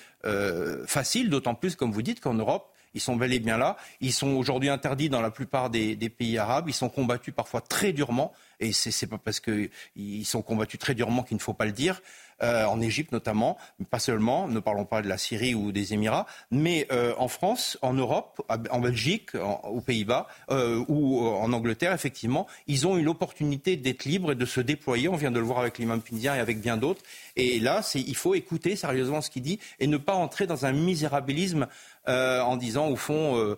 [0.86, 3.76] faciles, d'autant plus, comme vous dites, qu'en Europe, ils sont bel et bien là.
[4.02, 6.70] Ils sont aujourd'hui interdits dans la plupart des, des, pays arabes.
[6.70, 8.32] Ils sont combattus parfois très durement.
[8.60, 12.02] Et c'est pas parce qu'ils sont combattus très durement qu'il ne faut pas le dire.
[12.42, 15.94] Euh, en Égypte notamment, mais pas seulement, ne parlons pas de la Syrie ou des
[15.94, 21.94] Émirats, mais euh, en France, en Europe, en Belgique, aux Pays-Bas euh, ou en Angleterre,
[21.94, 25.08] effectivement, ils ont eu l'opportunité d'être libres et de se déployer.
[25.08, 27.02] On vient de le voir avec l'imam tunisien et avec bien d'autres.
[27.36, 30.72] Et là, il faut écouter sérieusement ce qu'il dit et ne pas entrer dans un
[30.72, 31.68] misérabilisme
[32.08, 33.58] en disant, au fond,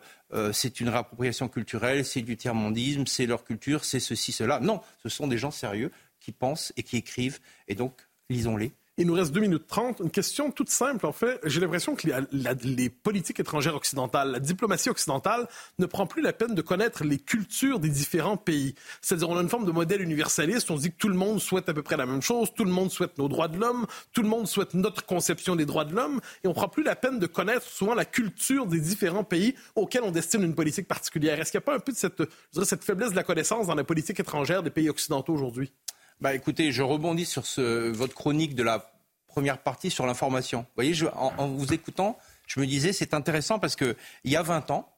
[0.53, 4.59] c'est une réappropriation culturelle, c'est du tiers-mondisme, c'est leur culture, c'est ceci, cela.
[4.59, 7.39] Non, ce sont des gens sérieux qui pensent et qui écrivent.
[7.67, 7.93] Et donc,
[8.29, 8.73] lisons-les.
[8.97, 9.99] Il nous reste 2 minutes 30.
[9.99, 11.41] Une question toute simple, en fait.
[11.43, 15.49] J'ai l'impression que les, politiques étrangères occidentales, la diplomatie occidentale
[15.79, 18.73] ne prend plus la peine de connaître les cultures des différents pays.
[19.01, 20.71] C'est-à-dire, on a une forme de modèle universaliste.
[20.71, 22.53] On se dit que tout le monde souhaite à peu près la même chose.
[22.55, 23.85] Tout le monde souhaite nos droits de l'homme.
[24.13, 26.21] Tout le monde souhaite notre conception des droits de l'homme.
[26.45, 30.03] Et on prend plus la peine de connaître souvent la culture des différents pays auxquels
[30.03, 31.37] on destine une politique particulière.
[31.37, 32.23] Est-ce qu'il n'y a pas un peu de cette,
[32.63, 35.73] cette faiblesse de la connaissance dans la politique étrangère des pays occidentaux aujourd'hui?
[36.21, 38.91] Bah, écoutez, je rebondis sur ce, votre chronique de la
[39.27, 40.61] première partie sur l'information.
[40.61, 44.71] Vous voyez, en, vous écoutant, je me disais, c'est intéressant parce qu'il y a 20
[44.71, 44.93] ans,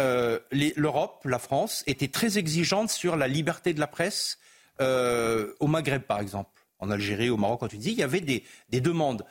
[0.00, 4.38] euh, l'Europe, la France, était très exigeante sur la liberté de la presse
[4.80, 6.50] euh, au Maghreb, par exemple.
[6.78, 9.24] En Algérie, au Maroc, quand tu dis, il y avait des, des demandes.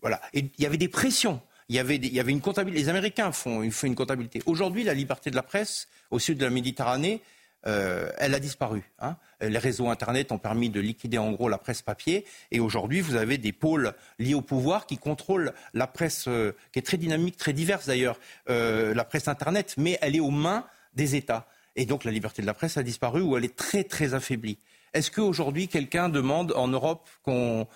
[0.00, 0.20] Voilà.
[0.32, 1.42] Et il y avait des pressions.
[1.68, 2.82] Il y avait, il y avait une comptabilité.
[2.82, 4.40] Les Américains font, font une comptabilité.
[4.46, 7.22] Aujourd'hui, la liberté de la presse au sud de la Méditerranée,
[7.66, 8.82] euh, elle a disparu.
[9.00, 9.16] Hein.
[9.40, 12.24] Les réseaux Internet ont permis de liquider en gros la presse papier.
[12.50, 16.78] Et aujourd'hui, vous avez des pôles liés au pouvoir qui contrôlent la presse, euh, qui
[16.78, 20.64] est très dynamique, très diverse d'ailleurs, euh, la presse Internet, mais elle est aux mains
[20.94, 21.46] des États.
[21.76, 24.58] Et donc la liberté de la presse a disparu ou elle est très très affaiblie.
[24.92, 27.66] Est-ce qu'aujourd'hui, quelqu'un demande en Europe qu'on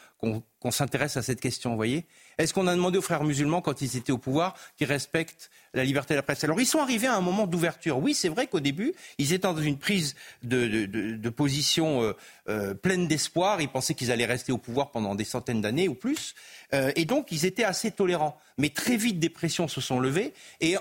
[0.70, 2.06] s'intéresse à cette question, vous voyez?
[2.38, 5.84] Est-ce qu'on a demandé aux frères musulmans, quand ils étaient au pouvoir, qu'ils respectent la
[5.84, 6.42] liberté de la presse?
[6.42, 7.98] Alors, ils sont arrivés à un moment d'ouverture.
[7.98, 12.12] Oui, c'est vrai qu'au début, ils étaient dans une prise de, position euh,
[12.48, 13.60] euh, pleine d'espoir.
[13.60, 16.34] Ils pensaient qu'ils allaient rester au pouvoir pendant des centaines d'années ou plus.
[16.72, 18.36] Euh, et donc, ils étaient assez tolérants.
[18.58, 20.76] Mais très vite, des pressions se sont levées et,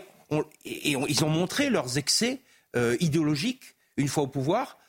[0.66, 2.40] ils ont montré leurs excès
[3.00, 4.80] idéologiques une fois au pouvoir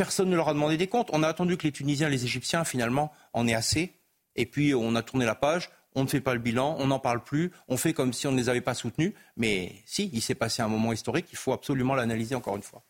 [0.00, 1.10] Personne ne leur a demandé des comptes.
[1.12, 3.92] On a attendu que les Tunisiens, les Égyptiens, finalement, en aient assez.
[4.34, 5.68] Et puis, on a tourné la page.
[5.94, 8.32] On ne fait pas le bilan, on n'en parle plus, on fait comme si on
[8.32, 9.12] ne les avait pas soutenus.
[9.36, 12.82] Mais si, il s'est passé un moment historique, il faut absolument l'analyser encore une fois.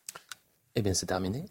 [0.76, 1.46] Eh bien, c'est terminé.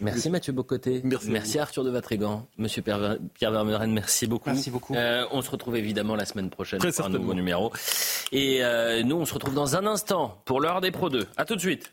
[0.00, 1.02] Merci Mathieu Bocoté.
[1.04, 2.48] Merci, Arthur de Vatrigan.
[2.56, 4.48] Monsieur Pierre, Vermeuren, merci beaucoup.
[4.48, 4.94] Merci beaucoup.
[4.94, 7.70] Euh, on se retrouve évidemment la semaine prochaine pour un nouveau numéro.
[8.32, 11.26] Et euh, nous, on se retrouve dans un instant pour l'heure des Pro 2.
[11.36, 11.92] A tout de suite.